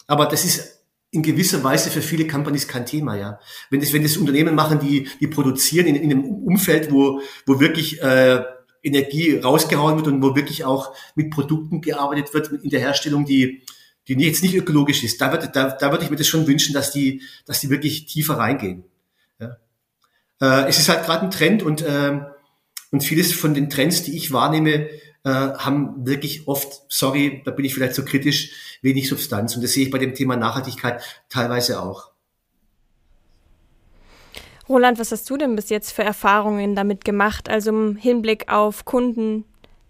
Aber 0.06 0.26
das 0.26 0.44
ist 0.44 0.79
in 1.12 1.22
gewisser 1.22 1.64
Weise 1.64 1.90
für 1.90 2.02
viele 2.02 2.26
Companies 2.26 2.68
kein 2.68 2.86
Thema, 2.86 3.16
ja. 3.16 3.40
Wenn 3.68 3.80
das, 3.80 3.92
wenn 3.92 4.02
das 4.02 4.16
Unternehmen 4.16 4.54
machen, 4.54 4.78
die, 4.78 5.08
die 5.20 5.26
produzieren 5.26 5.86
in, 5.86 5.96
in 5.96 6.10
einem 6.10 6.24
Umfeld, 6.24 6.92
wo, 6.92 7.20
wo 7.46 7.58
wirklich 7.58 8.00
äh, 8.00 8.44
Energie 8.82 9.36
rausgehauen 9.36 9.96
wird 9.96 10.06
und 10.06 10.22
wo 10.22 10.36
wirklich 10.36 10.64
auch 10.64 10.94
mit 11.16 11.30
Produkten 11.30 11.80
gearbeitet 11.80 12.32
wird 12.32 12.52
in 12.62 12.70
der 12.70 12.80
Herstellung, 12.80 13.24
die, 13.24 13.62
die 14.06 14.14
jetzt 14.14 14.42
nicht 14.42 14.54
ökologisch 14.54 15.02
ist, 15.02 15.20
da 15.20 15.32
würde, 15.32 15.50
da, 15.52 15.70
da 15.70 15.90
würde 15.90 16.04
ich 16.04 16.10
mir 16.10 16.16
das 16.16 16.28
schon 16.28 16.46
wünschen, 16.46 16.74
dass 16.74 16.92
die, 16.92 17.22
dass 17.44 17.60
die 17.60 17.70
wirklich 17.70 18.06
tiefer 18.06 18.34
reingehen. 18.34 18.84
Ja. 19.40 19.56
Äh, 20.40 20.68
es 20.68 20.78
ist 20.78 20.88
halt 20.88 21.04
gerade 21.04 21.24
ein 21.24 21.30
Trend 21.30 21.62
und, 21.62 21.82
äh, 21.82 22.20
und 22.92 23.02
vieles 23.02 23.32
von 23.32 23.52
den 23.52 23.68
Trends, 23.68 24.04
die 24.04 24.16
ich 24.16 24.32
wahrnehme, 24.32 24.88
äh, 25.24 25.30
haben 25.30 26.06
wirklich 26.06 26.48
oft, 26.48 26.82
sorry, 26.88 27.42
da 27.44 27.50
bin 27.50 27.64
ich 27.64 27.74
vielleicht 27.74 27.94
so 27.94 28.04
kritisch, 28.04 28.78
wenig 28.82 29.08
Substanz. 29.08 29.54
Und 29.54 29.62
das 29.62 29.72
sehe 29.72 29.84
ich 29.84 29.90
bei 29.90 29.98
dem 29.98 30.14
Thema 30.14 30.36
Nachhaltigkeit 30.36 31.02
teilweise 31.28 31.82
auch. 31.82 32.10
Roland, 34.68 34.98
was 34.98 35.10
hast 35.10 35.28
du 35.28 35.36
denn 35.36 35.56
bis 35.56 35.68
jetzt 35.68 35.90
für 35.90 36.04
Erfahrungen 36.04 36.76
damit 36.76 37.04
gemacht? 37.04 37.48
Also 37.48 37.70
im 37.70 37.96
Hinblick 37.96 38.48
auf 38.48 38.84
Kunden 38.84 39.44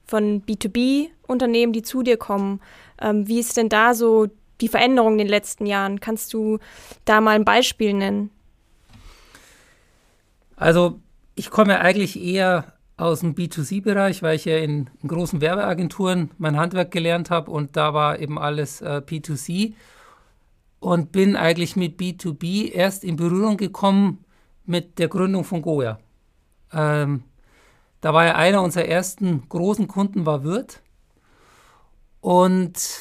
von 0.06 0.42
B2B-Unternehmen, 0.42 1.72
die 1.72 1.82
zu 1.82 2.02
dir 2.02 2.16
kommen. 2.16 2.60
Ähm, 3.00 3.28
wie 3.28 3.40
ist 3.40 3.56
denn 3.56 3.68
da 3.68 3.94
so 3.94 4.28
die 4.60 4.68
Veränderung 4.68 5.12
in 5.12 5.18
den 5.18 5.28
letzten 5.28 5.66
Jahren? 5.66 6.00
Kannst 6.00 6.32
du 6.32 6.58
da 7.04 7.20
mal 7.20 7.36
ein 7.36 7.44
Beispiel 7.44 7.92
nennen? 7.92 8.30
Also 10.56 10.98
ich 11.34 11.50
komme 11.50 11.80
eigentlich 11.80 12.20
eher 12.20 12.72
aus 13.00 13.20
dem 13.20 13.34
B2C-Bereich, 13.34 14.22
weil 14.22 14.36
ich 14.36 14.44
ja 14.44 14.58
in, 14.58 14.90
in, 15.00 15.08
großen 15.08 15.40
Werbeagenturen 15.40 16.30
mein 16.38 16.56
Handwerk 16.56 16.90
gelernt 16.90 17.30
habe 17.30 17.50
und 17.50 17.76
da 17.76 17.94
war 17.94 18.18
eben 18.18 18.38
alles 18.38 18.82
äh, 18.82 19.02
B2C 19.04 19.74
und 20.80 21.10
bin 21.12 21.36
eigentlich 21.36 21.76
mit 21.76 21.98
B2B 21.98 22.72
erst 22.72 23.04
in 23.04 23.16
Berührung 23.16 23.56
gekommen 23.56 24.24
mit 24.66 24.98
der 24.98 25.08
Gründung 25.08 25.44
von 25.44 25.62
Goya. 25.62 25.98
Ähm, 26.72 27.24
da 28.00 28.14
war 28.14 28.26
ja 28.26 28.34
einer 28.36 28.62
unserer 28.62 28.86
ersten 28.86 29.48
großen 29.48 29.88
Kunden 29.88 30.26
war 30.26 30.44
Wirt 30.44 30.80
und 32.20 33.00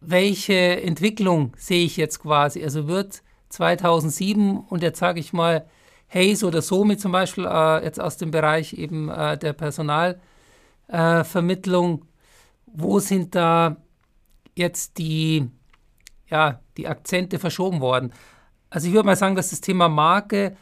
welche 0.00 0.82
Entwicklung 0.82 1.52
sehe 1.56 1.84
ich 1.84 1.96
jetzt 1.96 2.20
quasi? 2.20 2.62
Also 2.62 2.86
Wirt 2.86 3.22
2007 3.50 4.58
und 4.58 4.82
jetzt 4.82 4.98
sage 4.98 5.20
ich 5.20 5.32
mal, 5.32 5.66
Hayes 6.12 6.44
oder 6.44 6.60
Somi 6.60 6.96
zum 6.96 7.12
Beispiel, 7.12 7.46
äh, 7.46 7.84
jetzt 7.84 8.00
aus 8.00 8.16
dem 8.16 8.32
Bereich 8.32 8.72
eben 8.74 9.08
äh, 9.08 9.38
der 9.38 9.52
Personalvermittlung, 9.52 12.02
äh, 12.02 12.06
wo 12.66 12.98
sind 12.98 13.34
da 13.34 13.76
jetzt 14.56 14.98
die, 14.98 15.48
ja, 16.28 16.60
die 16.76 16.88
Akzente 16.88 17.38
verschoben 17.38 17.80
worden? 17.80 18.12
Also 18.70 18.88
ich 18.88 18.94
würde 18.94 19.06
mal 19.06 19.16
sagen, 19.16 19.36
dass 19.36 19.50
das 19.50 19.60
Thema 19.60 19.88
Marke 19.88 20.56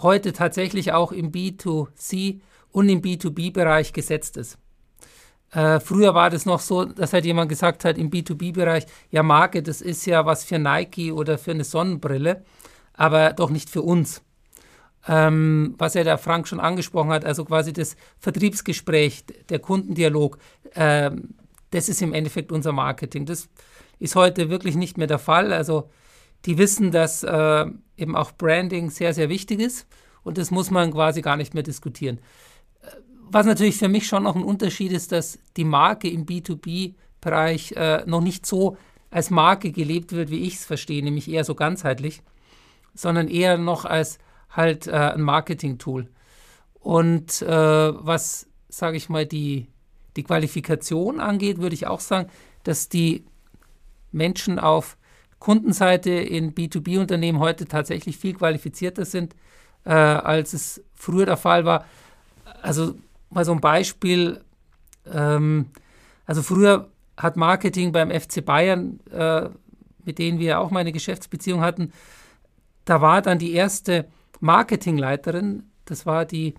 heute 0.00 0.32
tatsächlich 0.32 0.92
auch 0.92 1.12
im 1.12 1.32
B2C 1.32 2.40
und 2.70 2.88
im 2.88 3.02
B2B-Bereich 3.02 3.92
gesetzt 3.92 4.36
ist. 4.36 4.58
Äh, 5.52 5.80
früher 5.80 6.14
war 6.14 6.30
das 6.30 6.46
noch 6.46 6.60
so, 6.60 6.84
dass 6.86 7.12
halt 7.12 7.24
jemand 7.24 7.48
gesagt 7.48 7.84
hat 7.84 7.98
im 7.98 8.10
B2B-Bereich, 8.10 8.86
ja 9.10 9.22
Marke, 9.22 9.62
das 9.62 9.80
ist 9.80 10.06
ja 10.06 10.24
was 10.24 10.44
für 10.44 10.58
Nike 10.58 11.12
oder 11.12 11.38
für 11.38 11.50
eine 11.52 11.64
Sonnenbrille, 11.64 12.44
aber 12.94 13.32
doch 13.34 13.50
nicht 13.50 13.70
für 13.70 13.82
uns 13.82 14.22
ähm, 15.08 15.74
was 15.78 15.94
ja 15.94 16.04
der 16.04 16.18
Frank 16.18 16.46
schon 16.46 16.60
angesprochen 16.60 17.10
hat, 17.10 17.24
also 17.24 17.44
quasi 17.44 17.72
das 17.72 17.96
Vertriebsgespräch, 18.18 19.24
der 19.48 19.58
Kundendialog, 19.58 20.38
ähm, 20.74 21.34
das 21.70 21.88
ist 21.88 22.02
im 22.02 22.12
Endeffekt 22.12 22.52
unser 22.52 22.72
Marketing. 22.72 23.26
Das 23.26 23.48
ist 23.98 24.14
heute 24.14 24.50
wirklich 24.50 24.76
nicht 24.76 24.98
mehr 24.98 25.06
der 25.06 25.18
Fall. 25.18 25.52
Also 25.52 25.90
die 26.44 26.58
wissen, 26.58 26.90
dass 26.90 27.22
äh, 27.22 27.66
eben 27.96 28.16
auch 28.16 28.32
Branding 28.32 28.90
sehr, 28.90 29.14
sehr 29.14 29.28
wichtig 29.28 29.60
ist 29.60 29.86
und 30.22 30.38
das 30.38 30.50
muss 30.50 30.70
man 30.70 30.92
quasi 30.92 31.22
gar 31.22 31.36
nicht 31.36 31.54
mehr 31.54 31.62
diskutieren. 31.62 32.20
Was 33.32 33.46
natürlich 33.46 33.78
für 33.78 33.88
mich 33.88 34.06
schon 34.06 34.24
noch 34.24 34.36
ein 34.36 34.44
Unterschied 34.44 34.92
ist, 34.92 35.10
dass 35.10 35.38
die 35.56 35.64
Marke 35.64 36.08
im 36.08 36.26
B2B-Bereich 36.26 37.72
äh, 37.72 38.02
noch 38.04 38.20
nicht 38.20 38.44
so 38.44 38.76
als 39.10 39.30
Marke 39.30 39.72
gelebt 39.72 40.12
wird, 40.12 40.30
wie 40.30 40.42
ich 40.42 40.56
es 40.56 40.64
verstehe, 40.66 41.02
nämlich 41.02 41.30
eher 41.30 41.44
so 41.44 41.54
ganzheitlich, 41.54 42.22
sondern 42.94 43.28
eher 43.28 43.56
noch 43.56 43.86
als 43.86 44.18
halt 44.52 44.86
äh, 44.86 44.92
ein 44.92 45.22
Marketing-Tool. 45.22 46.08
Und 46.80 47.42
äh, 47.42 47.46
was, 47.48 48.48
sage 48.68 48.96
ich 48.96 49.08
mal, 49.08 49.26
die, 49.26 49.68
die 50.16 50.24
Qualifikation 50.24 51.20
angeht, 51.20 51.58
würde 51.58 51.74
ich 51.74 51.86
auch 51.86 52.00
sagen, 52.00 52.28
dass 52.64 52.88
die 52.88 53.24
Menschen 54.10 54.58
auf 54.58 54.96
Kundenseite 55.38 56.10
in 56.10 56.54
B2B-Unternehmen 56.54 57.40
heute 57.40 57.66
tatsächlich 57.66 58.16
viel 58.16 58.34
qualifizierter 58.34 59.04
sind, 59.04 59.34
äh, 59.84 59.90
als 59.90 60.52
es 60.52 60.84
früher 60.94 61.26
der 61.26 61.36
Fall 61.36 61.64
war. 61.64 61.84
Also 62.62 62.94
mal 63.30 63.44
so 63.44 63.52
ein 63.52 63.60
Beispiel. 63.60 64.40
Ähm, 65.12 65.66
also 66.26 66.42
früher 66.42 66.90
hat 67.16 67.36
Marketing 67.36 67.92
beim 67.92 68.10
FC 68.10 68.44
Bayern, 68.44 69.00
äh, 69.10 69.48
mit 70.04 70.18
denen 70.18 70.38
wir 70.38 70.60
auch 70.60 70.70
mal 70.70 70.80
eine 70.80 70.92
Geschäftsbeziehung 70.92 71.60
hatten, 71.60 71.92
da 72.84 73.00
war 73.00 73.22
dann 73.22 73.38
die 73.38 73.52
erste 73.52 74.06
Marketingleiterin, 74.42 75.70
das 75.84 76.04
war 76.04 76.24
die 76.24 76.54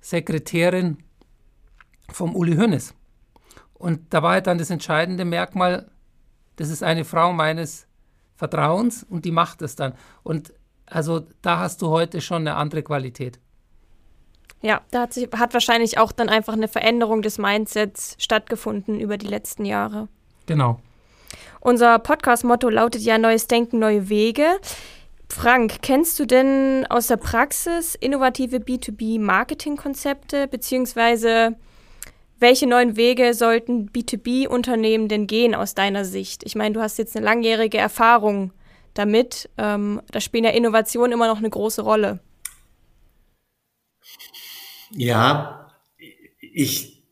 Sekretärin 0.00 0.98
vom 2.10 2.34
Uli 2.34 2.56
Hönes. 2.56 2.94
Und 3.74 4.00
da 4.14 4.22
war 4.22 4.40
dann 4.40 4.56
das 4.56 4.70
entscheidende 4.70 5.26
Merkmal, 5.26 5.90
das 6.56 6.70
ist 6.70 6.82
eine 6.82 7.04
Frau 7.04 7.34
meines 7.34 7.86
Vertrauens 8.36 9.04
und 9.04 9.26
die 9.26 9.32
macht 9.32 9.60
es 9.60 9.76
dann. 9.76 9.92
Und 10.22 10.54
also 10.86 11.26
da 11.42 11.58
hast 11.58 11.82
du 11.82 11.88
heute 11.88 12.22
schon 12.22 12.42
eine 12.42 12.54
andere 12.54 12.82
Qualität. 12.82 13.38
Ja, 14.62 14.80
da 14.90 15.02
hat, 15.02 15.12
sich, 15.12 15.28
hat 15.36 15.52
wahrscheinlich 15.52 15.98
auch 15.98 16.12
dann 16.12 16.30
einfach 16.30 16.54
eine 16.54 16.68
Veränderung 16.68 17.20
des 17.20 17.36
Mindsets 17.36 18.16
stattgefunden 18.18 18.98
über 18.98 19.18
die 19.18 19.26
letzten 19.26 19.66
Jahre. 19.66 20.08
Genau. 20.46 20.80
Unser 21.60 21.98
Podcast-Motto 21.98 22.70
lautet 22.70 23.02
ja 23.02 23.18
Neues 23.18 23.46
Denken, 23.46 23.78
neue 23.78 24.08
Wege. 24.08 24.58
Frank, 25.28 25.82
kennst 25.82 26.18
du 26.18 26.24
denn 26.24 26.86
aus 26.88 27.08
der 27.08 27.16
Praxis 27.16 27.94
innovative 27.94 28.56
B2B-Marketing-Konzepte, 28.56 30.48
beziehungsweise 30.48 31.56
welche 32.38 32.66
neuen 32.66 32.96
Wege 32.96 33.34
sollten 33.34 33.90
B2B-Unternehmen 33.90 35.08
denn 35.08 35.26
gehen 35.26 35.54
aus 35.54 35.74
deiner 35.74 36.04
Sicht? 36.04 36.42
Ich 36.44 36.54
meine, 36.54 36.74
du 36.74 36.80
hast 36.80 36.98
jetzt 36.98 37.16
eine 37.16 37.24
langjährige 37.24 37.78
Erfahrung 37.78 38.52
damit. 38.94 39.48
Ähm, 39.58 40.02
da 40.10 40.20
spielen 40.20 40.44
ja 40.44 40.50
Innovationen 40.50 41.12
immer 41.12 41.28
noch 41.28 41.38
eine 41.38 41.50
große 41.50 41.82
Rolle. 41.82 42.20
Ja, 44.90 45.72
ich 46.40 47.02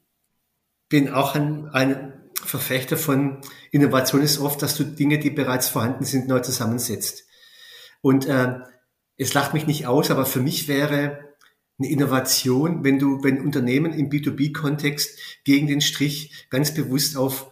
bin 0.88 1.12
auch 1.12 1.34
ein, 1.34 1.68
ein 1.70 2.12
Verfechter 2.34 2.96
von 2.96 3.40
Innovation 3.70 4.22
ist 4.22 4.38
oft, 4.38 4.62
dass 4.62 4.76
du 4.76 4.84
Dinge, 4.84 5.18
die 5.18 5.30
bereits 5.30 5.68
vorhanden 5.68 6.04
sind, 6.04 6.28
neu 6.28 6.40
zusammensetzt. 6.40 7.24
Und 8.04 8.26
äh, 8.26 8.56
es 9.16 9.32
lacht 9.32 9.54
mich 9.54 9.66
nicht 9.66 9.86
aus, 9.86 10.10
aber 10.10 10.26
für 10.26 10.40
mich 10.40 10.68
wäre 10.68 11.20
eine 11.78 11.88
Innovation, 11.88 12.84
wenn 12.84 12.98
du, 12.98 13.24
wenn 13.24 13.40
Unternehmen 13.40 13.94
im 13.94 14.10
B2B-Kontext 14.10 15.18
gegen 15.44 15.68
den 15.68 15.80
Strich 15.80 16.46
ganz 16.50 16.74
bewusst 16.74 17.16
auf, 17.16 17.50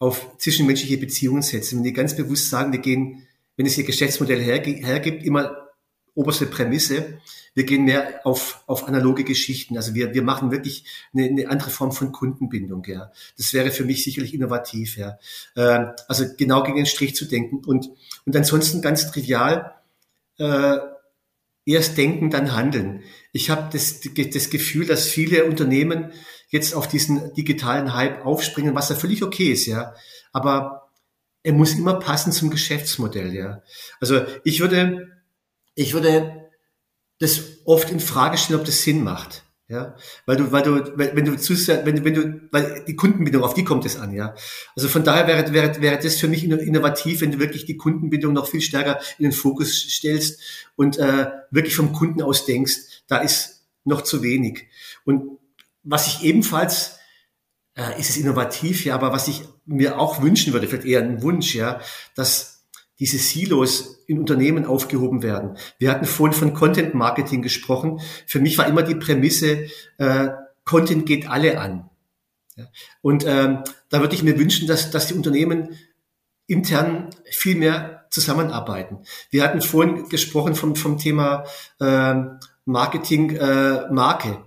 auf 0.00 0.36
zwischenmenschliche 0.38 0.98
Beziehungen 0.98 1.42
setzen. 1.42 1.76
Wenn 1.76 1.84
die 1.84 1.92
ganz 1.92 2.16
bewusst 2.16 2.50
sagen, 2.50 2.72
wir 2.72 2.80
gehen, 2.80 3.28
wenn 3.56 3.64
es 3.64 3.78
ihr 3.78 3.84
Geschäftsmodell 3.84 4.40
hergibt, 4.42 5.22
immer 5.22 5.68
oberste 6.16 6.46
Prämisse, 6.46 7.20
wir 7.54 7.62
gehen 7.64 7.84
mehr 7.84 8.26
auf, 8.26 8.64
auf 8.66 8.88
analoge 8.88 9.22
Geschichten. 9.22 9.76
Also 9.76 9.94
wir, 9.94 10.14
wir 10.14 10.22
machen 10.24 10.50
wirklich 10.50 10.84
eine, 11.14 11.26
eine 11.26 11.48
andere 11.48 11.70
Form 11.70 11.92
von 11.92 12.10
Kundenbindung. 12.10 12.82
Ja. 12.86 13.12
Das 13.36 13.54
wäre 13.54 13.70
für 13.70 13.84
mich 13.84 14.02
sicherlich 14.02 14.34
innovativ. 14.34 14.96
Ja. 14.96 15.18
Äh, 15.54 15.92
also 16.08 16.24
genau 16.36 16.64
gegen 16.64 16.78
den 16.78 16.86
Strich 16.86 17.14
zu 17.14 17.26
denken. 17.26 17.62
Und, 17.64 17.88
und 18.26 18.34
ansonsten 18.34 18.82
ganz 18.82 19.12
trivial, 19.12 19.76
äh, 20.38 20.78
erst 21.64 21.96
denken, 21.96 22.30
dann 22.30 22.54
handeln. 22.54 23.02
Ich 23.32 23.50
habe 23.50 23.68
das, 23.72 24.00
das 24.00 24.50
Gefühl, 24.50 24.86
dass 24.86 25.06
viele 25.06 25.44
Unternehmen 25.44 26.12
jetzt 26.48 26.74
auf 26.74 26.88
diesen 26.88 27.32
digitalen 27.34 27.94
Hype 27.94 28.24
aufspringen, 28.26 28.74
was 28.74 28.90
ja 28.90 28.96
völlig 28.96 29.22
okay 29.22 29.52
ist, 29.52 29.66
ja. 29.66 29.94
Aber 30.32 30.90
er 31.42 31.52
muss 31.52 31.74
immer 31.74 31.94
passen 31.94 32.32
zum 32.32 32.50
Geschäftsmodell, 32.50 33.34
ja. 33.34 33.62
Also 34.00 34.22
ich 34.44 34.60
würde, 34.60 35.08
ich 35.74 35.94
würde 35.94 36.50
das 37.18 37.40
oft 37.64 37.90
in 37.90 38.00
Frage 38.00 38.36
stellen, 38.36 38.60
ob 38.60 38.66
das 38.66 38.82
Sinn 38.82 39.02
macht. 39.04 39.44
Ja, 39.72 39.96
weil 40.26 40.36
du, 40.36 40.52
weil 40.52 40.62
du, 40.62 40.98
wenn 40.98 41.24
du 41.24 41.34
zu 41.38 41.54
sehr, 41.54 41.86
wenn, 41.86 42.04
wenn 42.04 42.12
du, 42.12 42.40
weil 42.50 42.84
die 42.86 42.94
Kundenbindung, 42.94 43.42
auf 43.42 43.54
die 43.54 43.64
kommt 43.64 43.86
es 43.86 43.96
an, 43.96 44.12
ja. 44.12 44.34
Also 44.76 44.86
von 44.88 45.02
daher 45.02 45.26
wäre, 45.26 45.50
wäre, 45.54 45.80
wäre 45.80 45.98
das 45.98 46.16
für 46.16 46.28
mich 46.28 46.44
innovativ, 46.44 47.22
wenn 47.22 47.32
du 47.32 47.38
wirklich 47.38 47.64
die 47.64 47.78
Kundenbindung 47.78 48.34
noch 48.34 48.48
viel 48.48 48.60
stärker 48.60 49.00
in 49.16 49.22
den 49.22 49.32
Fokus 49.32 49.74
stellst 49.74 50.42
und 50.76 50.98
äh, 50.98 51.30
wirklich 51.50 51.74
vom 51.74 51.94
Kunden 51.94 52.20
aus 52.20 52.44
denkst, 52.44 53.02
da 53.06 53.16
ist 53.16 53.62
noch 53.84 54.02
zu 54.02 54.22
wenig. 54.22 54.66
Und 55.06 55.38
was 55.84 56.06
ich 56.06 56.22
ebenfalls, 56.22 56.98
äh, 57.74 57.98
ist 57.98 58.10
es 58.10 58.18
innovativ, 58.18 58.84
ja, 58.84 58.94
aber 58.94 59.10
was 59.10 59.26
ich 59.26 59.42
mir 59.64 59.98
auch 59.98 60.20
wünschen 60.20 60.52
würde, 60.52 60.68
vielleicht 60.68 60.84
eher 60.84 61.00
ein 61.00 61.22
Wunsch, 61.22 61.54
ja, 61.54 61.80
dass 62.14 62.51
diese 63.02 63.18
Silos 63.18 64.04
in 64.06 64.20
Unternehmen 64.20 64.64
aufgehoben 64.64 65.24
werden. 65.24 65.56
Wir 65.80 65.90
hatten 65.90 66.04
vorhin 66.04 66.38
von 66.38 66.54
Content 66.54 66.94
Marketing 66.94 67.42
gesprochen. 67.42 68.00
Für 68.28 68.38
mich 68.38 68.56
war 68.58 68.68
immer 68.68 68.84
die 68.84 68.94
Prämisse, 68.94 69.66
äh, 69.98 70.28
Content 70.64 71.04
geht 71.04 71.28
alle 71.28 71.58
an. 71.58 71.90
Ja. 72.54 72.68
Und 73.00 73.24
ähm, 73.26 73.64
da 73.88 73.98
würde 73.98 74.14
ich 74.14 74.22
mir 74.22 74.38
wünschen, 74.38 74.68
dass, 74.68 74.92
dass 74.92 75.08
die 75.08 75.14
Unternehmen 75.14 75.76
intern 76.46 77.10
viel 77.28 77.56
mehr 77.56 78.06
zusammenarbeiten. 78.10 79.00
Wir 79.30 79.42
hatten 79.42 79.62
vorhin 79.62 80.08
gesprochen 80.08 80.54
vom, 80.54 80.76
vom 80.76 80.96
Thema 80.96 81.44
äh, 81.80 82.14
Marketing, 82.66 83.30
äh, 83.34 83.90
Marke. 83.90 84.44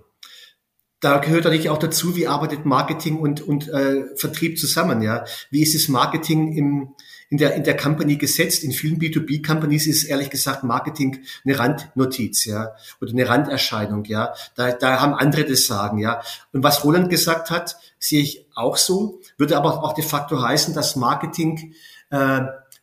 Da 1.00 1.18
gehört 1.18 1.44
natürlich 1.44 1.68
auch 1.68 1.78
dazu, 1.78 2.16
wie 2.16 2.26
arbeitet 2.26 2.64
Marketing 2.64 3.18
und, 3.18 3.42
und 3.42 3.68
äh, 3.68 4.16
Vertrieb 4.16 4.58
zusammen. 4.58 5.02
Ja, 5.02 5.26
Wie 5.50 5.62
ist 5.62 5.74
das 5.74 5.88
Marketing 5.88 6.56
im, 6.56 6.94
in 7.28 7.38
der, 7.38 7.54
in 7.54 7.64
der 7.64 7.76
Company 7.76 8.16
gesetzt. 8.16 8.62
In 8.62 8.72
vielen 8.72 8.98
B2B-Companies 8.98 9.86
ist 9.86 10.04
ehrlich 10.04 10.30
gesagt 10.30 10.64
Marketing 10.64 11.24
eine 11.44 11.58
Randnotiz, 11.58 12.44
ja, 12.44 12.72
oder 13.00 13.12
eine 13.12 13.28
Randerscheinung, 13.28 14.04
ja. 14.04 14.34
Da, 14.54 14.72
da 14.72 15.00
haben 15.00 15.14
andere 15.14 15.44
das 15.44 15.66
Sagen, 15.66 15.98
ja. 15.98 16.22
Und 16.52 16.62
was 16.62 16.84
Roland 16.84 17.10
gesagt 17.10 17.50
hat, 17.50 17.76
sehe 17.98 18.22
ich 18.22 18.46
auch 18.54 18.76
so, 18.76 19.20
würde 19.38 19.56
aber 19.56 19.82
auch 19.82 19.94
de 19.94 20.04
facto 20.04 20.40
heißen, 20.40 20.74
dass 20.74 20.96
Marketing 20.96 21.74
äh, 22.10 22.40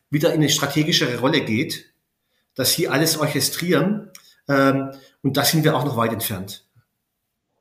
wieder 0.10 0.30
in 0.30 0.42
eine 0.42 0.50
strategischere 0.50 1.20
Rolle 1.20 1.42
geht, 1.42 1.86
dass 2.56 2.74
sie 2.74 2.88
alles 2.88 3.18
orchestrieren. 3.18 4.12
Ähm, 4.48 4.92
und 5.22 5.38
da 5.38 5.46
sind 5.46 5.64
wir 5.64 5.76
auch 5.76 5.86
noch 5.86 5.98
weit 5.98 6.14
entfernt. 6.14 6.62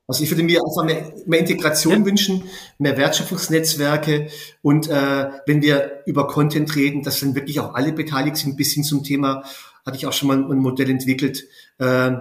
Also 0.07 0.23
ich 0.23 0.31
würde 0.31 0.43
mir 0.43 0.61
einfach 0.61 0.83
mehr, 0.83 1.13
mehr 1.25 1.39
Integration 1.39 1.99
ja. 1.99 2.05
wünschen, 2.05 2.43
mehr 2.77 2.97
Wertschöpfungsnetzwerke 2.97 4.27
und 4.61 4.89
äh, 4.89 5.29
wenn 5.45 5.61
wir 5.61 6.03
über 6.05 6.27
Content 6.27 6.75
reden, 6.75 7.03
dass 7.03 7.21
dann 7.21 7.35
wirklich 7.35 7.59
auch 7.61 7.73
alle 7.73 7.93
beteiligt 7.93 8.37
sind, 8.37 8.57
bis 8.57 8.73
hin 8.73 8.83
zum 8.83 9.03
Thema, 9.03 9.43
hatte 9.85 9.97
ich 9.97 10.05
auch 10.05 10.13
schon 10.13 10.27
mal 10.27 10.37
ein 10.37 10.59
Modell 10.59 10.89
entwickelt, 10.89 11.45
äh, 11.77 12.11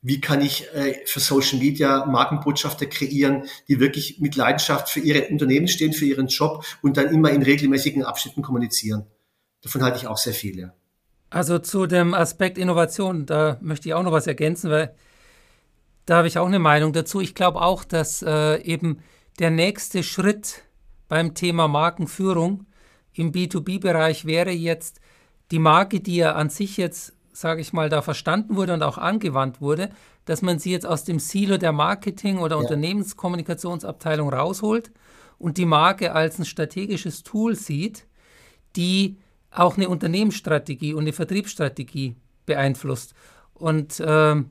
wie 0.00 0.20
kann 0.20 0.40
ich 0.40 0.72
äh, 0.74 0.94
für 1.04 1.20
Social 1.20 1.58
Media 1.58 2.06
Markenbotschafter 2.06 2.86
kreieren, 2.86 3.44
die 3.68 3.80
wirklich 3.80 4.20
mit 4.20 4.36
Leidenschaft 4.36 4.88
für 4.88 5.00
ihre 5.00 5.26
Unternehmen 5.28 5.68
stehen, 5.68 5.92
für 5.92 6.04
ihren 6.06 6.28
Job 6.28 6.64
und 6.80 6.96
dann 6.96 7.12
immer 7.12 7.30
in 7.30 7.42
regelmäßigen 7.42 8.04
Abschnitten 8.04 8.40
kommunizieren. 8.40 9.06
Davon 9.62 9.82
halte 9.82 9.98
ich 9.98 10.06
auch 10.06 10.18
sehr 10.18 10.32
viel. 10.32 10.58
Ja. 10.58 10.72
Also 11.28 11.58
zu 11.58 11.86
dem 11.86 12.14
Aspekt 12.14 12.56
Innovation, 12.56 13.26
da 13.26 13.58
möchte 13.60 13.88
ich 13.88 13.94
auch 13.94 14.02
noch 14.04 14.12
was 14.12 14.26
ergänzen, 14.26 14.70
weil 14.70 14.94
da 16.06 16.18
habe 16.18 16.28
ich 16.28 16.38
auch 16.38 16.46
eine 16.46 16.60
Meinung 16.60 16.92
dazu. 16.92 17.20
Ich 17.20 17.34
glaube 17.34 17.60
auch, 17.60 17.84
dass 17.84 18.22
äh, 18.22 18.62
eben 18.62 19.00
der 19.38 19.50
nächste 19.50 20.02
Schritt 20.02 20.62
beim 21.08 21.34
Thema 21.34 21.68
Markenführung 21.68 22.66
im 23.12 23.32
B2B-Bereich 23.32 24.24
wäre 24.24 24.50
jetzt 24.50 25.00
die 25.50 25.58
Marke, 25.58 26.00
die 26.00 26.16
ja 26.16 26.34
an 26.34 26.48
sich 26.48 26.76
jetzt, 26.76 27.14
sage 27.32 27.60
ich 27.60 27.72
mal, 27.72 27.88
da 27.88 28.02
verstanden 28.02 28.56
wurde 28.56 28.74
und 28.74 28.82
auch 28.82 28.98
angewandt 28.98 29.60
wurde, 29.60 29.90
dass 30.24 30.42
man 30.42 30.58
sie 30.58 30.72
jetzt 30.72 30.86
aus 30.86 31.04
dem 31.04 31.18
Silo 31.18 31.56
der 31.56 31.72
Marketing- 31.72 32.38
oder 32.38 32.56
ja. 32.56 32.62
Unternehmenskommunikationsabteilung 32.62 34.28
rausholt 34.28 34.90
und 35.38 35.58
die 35.58 35.66
Marke 35.66 36.12
als 36.12 36.38
ein 36.38 36.44
strategisches 36.44 37.22
Tool 37.22 37.54
sieht, 37.54 38.06
die 38.74 39.18
auch 39.50 39.76
eine 39.76 39.88
Unternehmensstrategie 39.88 40.94
und 40.94 41.02
eine 41.02 41.12
Vertriebsstrategie 41.12 42.16
beeinflusst. 42.44 43.14
Und 43.54 44.02
ähm, 44.04 44.50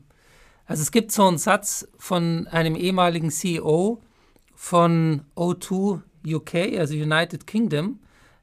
also 0.65 0.81
es 0.81 0.91
gibt 0.91 1.11
so 1.11 1.27
einen 1.27 1.37
Satz 1.37 1.87
von 1.97 2.47
einem 2.47 2.75
ehemaligen 2.75 3.29
CEO 3.29 4.01
von 4.55 5.21
O2 5.35 6.01
UK, 6.25 6.55
also 6.79 6.95
United 6.95 7.45
Kingdom, 7.45 7.99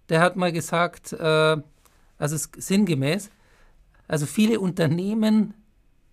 der 0.08 0.20
hat 0.20 0.36
mal 0.36 0.52
gesagt, 0.52 1.12
äh, 1.12 1.56
also 2.18 2.36
sinngemäß, 2.56 3.30
also 4.06 4.26
viele 4.26 4.60
Unternehmen 4.60 5.54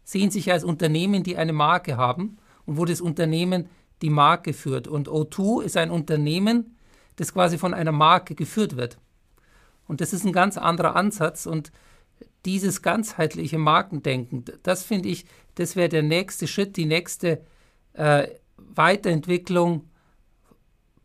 sehen 0.04 0.32
sich 0.32 0.52
als 0.52 0.64
Unternehmen, 0.64 1.24
die 1.24 1.38
eine 1.38 1.54
Marke 1.54 1.98
haben 1.98 2.38
und 2.66 2.78
wo 2.78 2.86
das 2.86 3.02
Unternehmen 3.02 3.70
die 4.02 4.10
Marke 4.10 4.54
führt. 4.54 4.88
Und 4.88 5.08
O2 5.08 5.64
ist 5.64 5.78
ein 5.78 5.92
Unternehmen, 5.92 6.78
das 7.18 7.34
quasi 7.34 7.58
von 7.58 7.74
einer 7.74 7.92
Marke 7.92 8.34
geführt 8.34 8.78
wird. 8.78 8.98
Und 9.88 10.02
das 10.02 10.14
ist 10.14 10.26
ein 10.26 10.32
ganz 10.32 10.58
anderer 10.58 10.96
Ansatz 10.96 11.46
und 11.46 11.72
dieses 12.46 12.82
ganzheitliche 12.82 13.58
Markendenken, 13.58 14.46
das 14.64 14.84
finde 14.84 15.10
ich, 15.10 15.26
das 15.60 15.76
wäre 15.76 15.90
der 15.90 16.04
nächste 16.04 16.48
Schritt, 16.48 16.78
die 16.78 16.86
nächste 16.86 17.42
äh, 17.94 18.28
Weiterentwicklung 18.56 19.90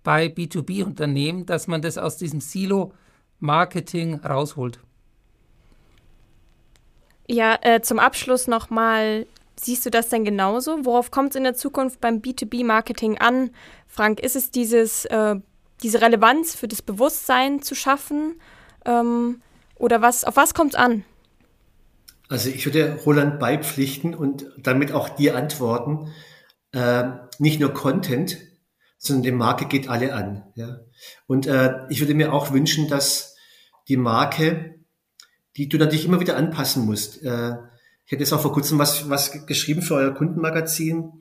bei 0.05 0.27
B2B-Unternehmen, 0.27 1.45
dass 1.45 1.67
man 1.67 1.83
das 1.83 1.99
aus 1.99 2.19
diesem 2.19 2.41
Silo-Marketing 2.41 4.21
rausholt. 4.21 4.79
Ja, 7.27 7.59
äh, 7.63 7.81
zum 7.81 7.99
Abschluss 7.99 8.47
nochmal, 8.47 9.27
siehst 9.57 9.85
du 9.87 9.91
das 9.91 10.09
denn 10.09 10.25
genauso? 10.25 10.85
Worauf 10.85 11.11
kommt 11.11 11.31
es 11.31 11.37
in 11.37 11.45
der 11.45 11.55
Zukunft 11.55 12.01
beim 12.01 12.19
B2B-Marketing 12.19 13.19
an? 13.19 13.51
Frank, 13.89 14.21
ist 14.21 14.37
es 14.37 14.53
dieses, 14.53 15.05
äh, 15.07 15.35
diese 15.83 16.01
Relevanz 16.01 16.55
für 16.55 16.69
das 16.69 16.81
Bewusstsein 16.81 17.61
zu 17.61 17.75
schaffen? 17.75 18.41
Ähm, 18.85 19.43
oder 19.77 20.01
was, 20.01 20.23
auf 20.23 20.37
was 20.37 20.55
kommt 20.55 20.75
es 20.75 20.79
an? 20.79 21.05
Also 22.29 22.49
ich 22.49 22.65
würde 22.65 22.99
Roland 23.05 23.39
beipflichten 23.39 24.15
und 24.15 24.47
damit 24.59 24.93
auch 24.93 25.09
dir 25.09 25.37
antworten. 25.37 26.13
Äh, 26.73 27.05
nicht 27.39 27.61
nur 27.61 27.73
Content, 27.73 28.39
sondern 28.99 29.23
die 29.23 29.33
Marke 29.33 29.67
geht 29.67 29.89
alle 29.89 30.15
an. 30.15 30.45
Ja? 30.55 30.81
Und 31.27 31.47
äh, 31.47 31.75
ich 31.91 32.01
würde 32.01 32.15
mir 32.15 32.33
auch 32.33 32.53
wünschen, 32.53 32.89
dass 32.89 33.37
die 33.89 33.97
Marke, 33.97 34.77
die 35.57 35.69
du 35.69 35.77
natürlich 35.77 36.07
immer 36.07 36.21
wieder 36.21 36.37
anpassen 36.37 36.87
musst. 36.87 37.23
Äh, 37.23 37.55
ich 38.07 38.13
hätte 38.13 38.23
jetzt 38.23 38.33
auch 38.33 38.41
vor 38.41 38.53
kurzem 38.53 38.79
was, 38.79 39.09
was 39.09 39.47
geschrieben 39.47 39.83
für 39.83 39.95
euer 39.95 40.15
Kundenmagazin. 40.15 41.13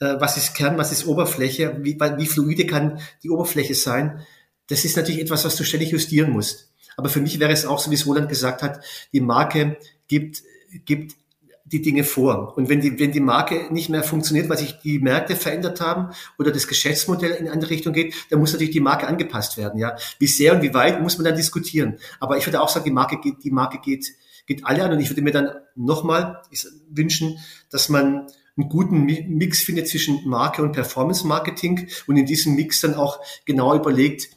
Äh, 0.00 0.16
was 0.18 0.36
ist 0.36 0.54
Kern, 0.54 0.78
was 0.78 0.92
ist 0.92 1.06
Oberfläche? 1.06 1.78
Wie, 1.80 1.98
wie 1.98 2.26
fluide 2.26 2.66
kann 2.66 3.00
die 3.22 3.30
Oberfläche 3.30 3.74
sein? 3.74 4.24
Das 4.68 4.84
ist 4.84 4.96
natürlich 4.96 5.20
etwas, 5.20 5.44
was 5.44 5.56
du 5.56 5.64
ständig 5.64 5.90
justieren 5.90 6.30
musst. 6.30 6.72
Aber 6.96 7.08
für 7.08 7.20
mich 7.20 7.40
wäre 7.40 7.52
es 7.52 7.66
auch 7.66 7.78
so, 7.78 7.90
wie 7.90 7.94
es 7.94 8.06
Roland 8.06 8.28
gesagt 8.28 8.62
hat, 8.62 8.84
die 9.12 9.20
Marke 9.20 9.76
gibt, 10.08 10.42
gibt 10.84 11.16
die 11.64 11.80
Dinge 11.80 12.04
vor. 12.04 12.56
Und 12.56 12.68
wenn 12.68 12.80
die, 12.80 12.98
wenn 12.98 13.12
die 13.12 13.20
Marke 13.20 13.72
nicht 13.72 13.88
mehr 13.88 14.02
funktioniert, 14.02 14.48
weil 14.48 14.58
sich 14.58 14.78
die 14.80 14.98
Märkte 14.98 15.36
verändert 15.36 15.80
haben 15.80 16.12
oder 16.38 16.50
das 16.50 16.68
Geschäftsmodell 16.68 17.30
in 17.30 17.38
eine 17.38 17.52
andere 17.52 17.70
Richtung 17.70 17.92
geht, 17.92 18.14
dann 18.30 18.40
muss 18.40 18.52
natürlich 18.52 18.72
die 18.72 18.80
Marke 18.80 19.06
angepasst 19.06 19.56
werden. 19.56 19.78
Ja, 19.78 19.96
wie 20.18 20.26
sehr 20.26 20.54
und 20.54 20.62
wie 20.62 20.74
weit 20.74 21.00
muss 21.00 21.16
man 21.16 21.24
dann 21.24 21.36
diskutieren. 21.36 21.98
Aber 22.20 22.36
ich 22.36 22.46
würde 22.46 22.60
auch 22.60 22.68
sagen, 22.68 22.84
die 22.84 22.90
Marke 22.90 23.18
geht, 23.20 23.42
die 23.42 23.50
Marke 23.50 23.78
geht, 23.82 24.12
geht 24.46 24.66
alle 24.66 24.84
an. 24.84 24.92
Und 24.92 25.00
ich 25.00 25.10
würde 25.10 25.22
mir 25.22 25.32
dann 25.32 25.50
nochmal 25.74 26.42
wünschen, 26.90 27.38
dass 27.70 27.88
man 27.88 28.26
einen 28.56 28.68
guten 28.68 29.04
Mix 29.04 29.60
findet 29.62 29.88
zwischen 29.88 30.28
Marke 30.28 30.62
und 30.62 30.72
Performance 30.72 31.26
Marketing 31.26 31.88
und 32.06 32.16
in 32.16 32.26
diesem 32.26 32.54
Mix 32.54 32.82
dann 32.82 32.94
auch 32.94 33.18
genau 33.46 33.74
überlegt, 33.74 34.28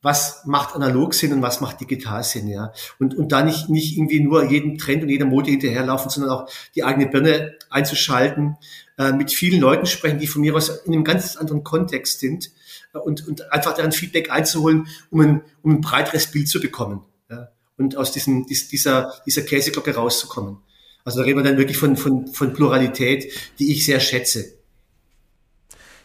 was 0.00 0.42
macht 0.44 0.74
analog 0.74 1.12
Sinn 1.12 1.32
und 1.32 1.42
was 1.42 1.60
macht 1.60 1.80
digital 1.80 2.22
Sinn, 2.22 2.48
ja. 2.48 2.72
Und, 2.98 3.16
und 3.16 3.32
da 3.32 3.42
nicht, 3.42 3.68
nicht 3.68 3.96
irgendwie 3.96 4.20
nur 4.20 4.44
jeden 4.44 4.78
Trend 4.78 5.02
und 5.02 5.08
jeder 5.08 5.26
Mode 5.26 5.50
hinterherlaufen, 5.50 6.10
sondern 6.10 6.32
auch 6.32 6.50
die 6.74 6.84
eigene 6.84 7.08
Birne 7.08 7.56
einzuschalten, 7.68 8.56
äh, 8.96 9.12
mit 9.12 9.32
vielen 9.32 9.60
Leuten 9.60 9.86
sprechen, 9.86 10.18
die 10.18 10.28
von 10.28 10.42
mir 10.42 10.54
aus 10.54 10.68
in 10.68 10.92
einem 10.92 11.04
ganz 11.04 11.36
anderen 11.36 11.64
Kontext 11.64 12.20
sind 12.20 12.50
äh, 12.94 12.98
und, 12.98 13.26
und 13.26 13.52
einfach 13.52 13.74
deren 13.74 13.92
Feedback 13.92 14.30
einzuholen, 14.30 14.86
um 15.10 15.20
ein, 15.20 15.42
um 15.62 15.72
ein 15.72 15.80
breiteres 15.80 16.28
Bild 16.28 16.48
zu 16.48 16.60
bekommen, 16.60 17.02
ja. 17.28 17.48
Und 17.76 17.96
aus 17.96 18.12
diesem, 18.12 18.46
dieser, 18.46 19.14
dieser 19.24 19.42
Käseglocke 19.42 19.94
rauszukommen. 19.94 20.58
Also 21.04 21.20
da 21.20 21.24
reden 21.24 21.38
wir 21.38 21.44
dann 21.44 21.58
wirklich 21.58 21.78
von, 21.78 21.96
von, 21.96 22.26
von 22.26 22.52
Pluralität, 22.52 23.32
die 23.58 23.72
ich 23.72 23.86
sehr 23.86 24.00
schätze. 24.00 24.52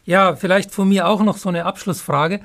Ja, 0.05 0.35
vielleicht 0.35 0.71
von 0.71 0.87
mir 0.87 1.07
auch 1.07 1.23
noch 1.23 1.37
so 1.37 1.49
eine 1.49 1.65
Abschlussfrage. 1.65 2.41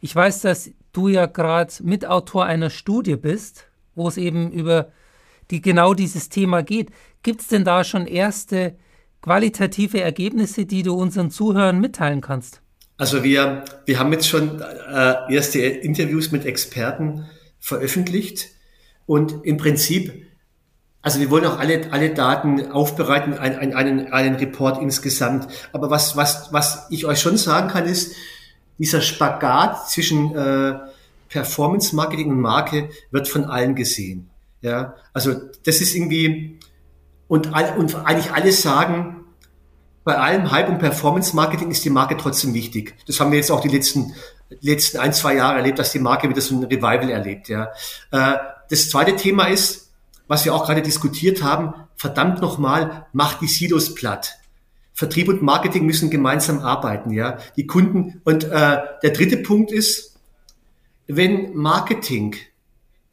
Ich 0.00 0.14
weiß, 0.14 0.40
dass 0.40 0.70
du 0.92 1.08
ja 1.08 1.26
gerade 1.26 1.72
Mitautor 1.82 2.44
einer 2.44 2.70
Studie 2.70 3.16
bist, 3.16 3.66
wo 3.94 4.08
es 4.08 4.16
eben 4.16 4.50
über 4.52 4.92
die, 5.50 5.60
genau 5.60 5.94
dieses 5.94 6.28
Thema 6.28 6.62
geht. 6.62 6.90
Gibt 7.22 7.40
es 7.40 7.48
denn 7.48 7.64
da 7.64 7.84
schon 7.84 8.06
erste 8.06 8.76
qualitative 9.20 10.00
Ergebnisse, 10.00 10.66
die 10.66 10.82
du 10.82 10.94
unseren 10.94 11.30
Zuhörern 11.30 11.80
mitteilen 11.80 12.20
kannst? 12.20 12.60
Also 12.96 13.24
wir, 13.24 13.64
wir 13.86 13.98
haben 13.98 14.12
jetzt 14.12 14.28
schon 14.28 14.60
äh, 14.60 15.34
erste 15.34 15.60
Interviews 15.60 16.30
mit 16.30 16.44
Experten 16.44 17.26
veröffentlicht 17.58 18.48
und 19.06 19.44
im 19.44 19.56
Prinzip 19.56 20.12
Also 21.04 21.18
wir 21.18 21.30
wollen 21.30 21.44
auch 21.46 21.58
alle, 21.58 21.92
alle 21.92 22.14
Daten 22.14 22.70
aufbereiten, 22.70 23.34
einen, 23.34 23.74
einen, 23.74 24.12
einen 24.12 24.36
Report 24.36 24.80
insgesamt. 24.80 25.48
Aber 25.72 25.90
was, 25.90 26.16
was, 26.16 26.52
was 26.52 26.86
ich 26.90 27.06
euch 27.06 27.20
schon 27.20 27.36
sagen 27.36 27.68
kann, 27.68 27.86
ist, 27.86 28.14
dieser 28.78 29.00
Spagat 29.00 29.90
zwischen 29.90 30.34
äh, 30.34 30.74
Performance 31.28 31.94
Marketing 31.94 32.30
und 32.30 32.40
Marke 32.40 32.90
wird 33.10 33.28
von 33.28 33.44
allen 33.44 33.74
gesehen. 33.74 34.30
Ja, 34.60 34.94
also 35.12 35.34
das 35.64 35.80
ist 35.80 35.94
irgendwie 35.94 36.58
und, 37.26 37.54
all, 37.54 37.76
und 37.78 37.94
eigentlich 37.94 38.32
alle 38.32 38.52
sagen, 38.52 39.24
bei 40.04 40.18
allem 40.18 40.50
Hype 40.50 40.68
und 40.68 40.78
Performance 40.78 41.34
Marketing 41.34 41.70
ist 41.70 41.84
die 41.84 41.90
Marke 41.90 42.16
trotzdem 42.16 42.54
wichtig. 42.54 42.94
Das 43.06 43.18
haben 43.20 43.30
wir 43.30 43.38
jetzt 43.38 43.50
auch 43.50 43.60
die 43.60 43.68
letzten 43.68 44.12
letzten 44.60 44.98
ein 44.98 45.12
zwei 45.12 45.36
Jahre 45.36 45.56
erlebt, 45.58 45.78
dass 45.78 45.92
die 45.92 45.98
Marke 45.98 46.28
wieder 46.28 46.40
so 46.40 46.54
ein 46.54 46.64
Revival 46.64 47.10
erlebt. 47.10 47.48
Ja, 47.48 47.68
äh, 48.10 48.36
das 48.68 48.90
zweite 48.90 49.16
Thema 49.16 49.46
ist, 49.46 49.90
was 50.28 50.44
wir 50.44 50.54
auch 50.54 50.66
gerade 50.66 50.82
diskutiert 50.82 51.42
haben. 51.42 51.74
Verdammt 51.96 52.40
nochmal, 52.40 53.06
macht 53.12 53.40
die 53.40 53.46
Silos 53.46 53.94
platt. 53.94 54.38
Vertrieb 54.94 55.28
und 55.28 55.42
Marketing 55.42 55.86
müssen 55.86 56.10
gemeinsam 56.10 56.60
arbeiten, 56.60 57.10
ja. 57.10 57.38
Die 57.56 57.66
Kunden 57.66 58.20
und 58.24 58.44
äh, 58.44 58.78
der 59.02 59.10
dritte 59.10 59.38
Punkt 59.38 59.72
ist, 59.72 60.18
wenn 61.06 61.54
Marketing 61.54 62.36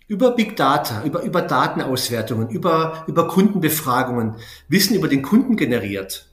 über 0.08 0.32
Big 0.32 0.56
Data, 0.56 1.04
über, 1.04 1.22
über 1.24 1.42
Datenauswertungen, 1.42 2.50
über, 2.50 3.06
über 3.08 3.28
Kundenbefragungen 3.28 4.36
Wissen 4.68 4.96
über 4.96 5.08
den 5.08 5.22
Kunden 5.22 5.56
generiert, 5.56 6.28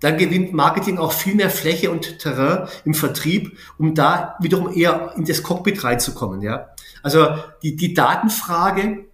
dann 0.00 0.18
gewinnt 0.18 0.52
Marketing 0.52 0.98
auch 0.98 1.12
viel 1.12 1.34
mehr 1.34 1.50
Fläche 1.50 1.90
und 1.90 2.18
Terrain 2.18 2.68
im 2.84 2.94
Vertrieb, 2.94 3.56
um 3.78 3.94
da 3.94 4.36
wiederum 4.40 4.72
eher 4.72 5.14
in 5.16 5.24
das 5.24 5.42
Cockpit 5.42 5.82
reinzukommen. 5.84 6.42
Ja? 6.42 6.70
Also 7.02 7.28
die, 7.62 7.76
die 7.76 7.94
Datenfrage 7.94 9.06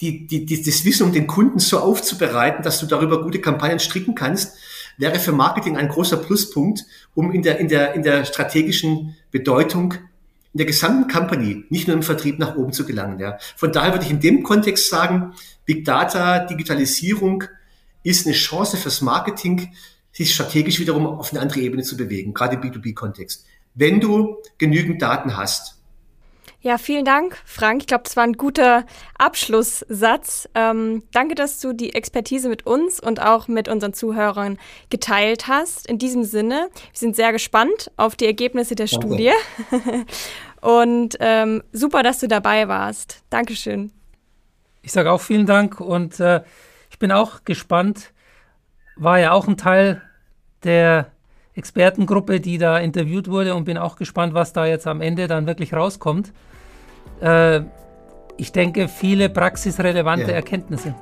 die, 0.00 0.26
die, 0.26 0.46
die, 0.46 0.62
das 0.62 0.84
Wissen 0.84 1.06
um 1.06 1.12
den 1.12 1.26
Kunden 1.26 1.58
so 1.58 1.78
aufzubereiten, 1.78 2.62
dass 2.62 2.80
du 2.80 2.86
darüber 2.86 3.22
gute 3.22 3.40
Kampagnen 3.40 3.80
stricken 3.80 4.14
kannst, 4.14 4.56
wäre 4.96 5.18
für 5.18 5.32
Marketing 5.32 5.76
ein 5.76 5.88
großer 5.88 6.16
Pluspunkt, 6.16 6.84
um 7.14 7.32
in 7.32 7.42
der, 7.42 7.58
in 7.58 7.68
der, 7.68 7.94
in 7.94 8.02
der 8.02 8.24
strategischen 8.24 9.16
Bedeutung 9.30 9.94
in 10.52 10.58
der 10.58 10.66
gesamten 10.66 11.10
Company, 11.10 11.64
nicht 11.70 11.86
nur 11.86 11.96
im 11.96 12.02
Vertrieb 12.02 12.38
nach 12.38 12.56
oben 12.56 12.72
zu 12.72 12.84
gelangen. 12.84 13.20
Ja. 13.20 13.38
Von 13.56 13.72
daher 13.72 13.92
würde 13.92 14.04
ich 14.04 14.10
in 14.10 14.20
dem 14.20 14.42
Kontext 14.42 14.90
sagen, 14.90 15.34
Big 15.64 15.84
Data, 15.84 16.40
Digitalisierung 16.40 17.44
ist 18.02 18.26
eine 18.26 18.34
Chance 18.34 18.76
fürs 18.76 19.00
Marketing, 19.00 19.72
sich 20.12 20.34
strategisch 20.34 20.80
wiederum 20.80 21.06
auf 21.06 21.32
eine 21.32 21.40
andere 21.40 21.60
Ebene 21.60 21.84
zu 21.84 21.96
bewegen, 21.96 22.34
gerade 22.34 22.56
im 22.56 22.62
B2B-Kontext. 22.62 23.46
Wenn 23.74 24.00
du 24.00 24.38
genügend 24.58 25.00
Daten 25.00 25.36
hast, 25.36 25.79
ja, 26.62 26.76
vielen 26.76 27.06
Dank, 27.06 27.38
Frank. 27.46 27.80
Ich 27.80 27.86
glaube, 27.86 28.04
das 28.04 28.16
war 28.16 28.24
ein 28.24 28.34
guter 28.34 28.84
Abschlusssatz. 29.16 30.46
Ähm, 30.54 31.02
danke, 31.10 31.34
dass 31.34 31.58
du 31.58 31.72
die 31.72 31.94
Expertise 31.94 32.50
mit 32.50 32.66
uns 32.66 33.00
und 33.00 33.22
auch 33.22 33.48
mit 33.48 33.66
unseren 33.66 33.94
Zuhörern 33.94 34.58
geteilt 34.90 35.48
hast. 35.48 35.86
In 35.86 35.98
diesem 35.98 36.22
Sinne, 36.22 36.68
wir 36.74 36.98
sind 36.98 37.16
sehr 37.16 37.32
gespannt 37.32 37.90
auf 37.96 38.14
die 38.14 38.26
Ergebnisse 38.26 38.74
der 38.74 38.86
danke. 38.86 39.06
Studie. 39.06 39.32
und 40.60 41.16
ähm, 41.20 41.62
super, 41.72 42.02
dass 42.02 42.18
du 42.18 42.28
dabei 42.28 42.68
warst. 42.68 43.22
Dankeschön. 43.30 43.90
Ich 44.82 44.92
sage 44.92 45.10
auch 45.12 45.20
vielen 45.22 45.46
Dank 45.46 45.80
und 45.80 46.20
äh, 46.20 46.42
ich 46.90 46.98
bin 46.98 47.10
auch 47.10 47.44
gespannt. 47.44 48.12
War 48.96 49.18
ja 49.18 49.32
auch 49.32 49.48
ein 49.48 49.56
Teil 49.56 50.02
der 50.62 51.10
Expertengruppe, 51.54 52.40
die 52.40 52.58
da 52.58 52.78
interviewt 52.78 53.28
wurde 53.28 53.54
und 53.54 53.64
bin 53.64 53.76
auch 53.78 53.96
gespannt, 53.96 54.34
was 54.34 54.52
da 54.52 54.66
jetzt 54.66 54.86
am 54.86 55.00
Ende 55.00 55.26
dann 55.26 55.46
wirklich 55.46 55.74
rauskommt 55.74 56.32
äh, 57.20 57.60
ich 58.36 58.52
denke, 58.52 58.88
viele 58.88 59.28
praxisrelevante 59.28 60.30
ja. 60.30 60.36
Erkenntnisse. 60.36 60.94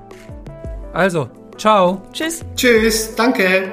Also, 0.92 1.28
ciao. 1.56 2.02
Tschüss. 2.12 2.44
Tschüss, 2.56 3.14
danke. 3.14 3.70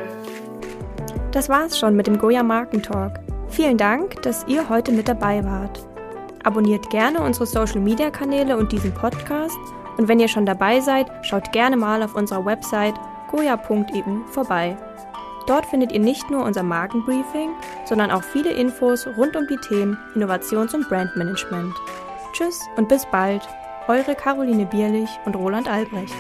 Das 1.31 1.49
war's 1.49 1.77
schon 1.77 1.95
mit 1.95 2.07
dem 2.07 2.17
Goya 2.17 2.43
Markentalk. 2.43 3.19
Vielen 3.49 3.77
Dank, 3.77 4.21
dass 4.21 4.45
ihr 4.47 4.69
heute 4.69 4.91
mit 4.91 5.07
dabei 5.07 5.43
wart. 5.43 5.79
Abonniert 6.43 6.89
gerne 6.91 7.21
unsere 7.21 7.47
Social 7.47 7.79
Media 7.79 8.11
Kanäle 8.11 8.57
und 8.57 8.71
diesen 8.71 8.93
Podcast. 8.93 9.57
Und 9.97 10.07
wenn 10.07 10.19
ihr 10.19 10.27
schon 10.27 10.45
dabei 10.45 10.79
seid, 10.79 11.07
schaut 11.23 11.51
gerne 11.51 11.75
mal 11.75 12.03
auf 12.03 12.15
unserer 12.15 12.45
Website 12.45 12.95
goya.eu 13.31 14.25
vorbei. 14.31 14.77
Dort 15.47 15.65
findet 15.67 15.91
ihr 15.91 15.99
nicht 15.99 16.31
nur 16.31 16.43
unser 16.43 16.63
Markenbriefing, 16.63 17.51
sondern 17.85 18.09
auch 18.11 18.23
viele 18.23 18.51
Infos 18.51 19.05
rund 19.15 19.35
um 19.35 19.47
die 19.47 19.57
Themen 19.57 19.97
Innovations- 20.15 20.73
und 20.73 20.89
Brandmanagement. 20.89 21.73
Tschüss 22.33 22.59
und 22.77 22.89
bis 22.89 23.05
bald, 23.05 23.47
eure 23.87 24.15
Caroline 24.15 24.65
Bierlich 24.65 25.09
und 25.25 25.35
Roland 25.35 25.69
Albrecht. 25.69 26.15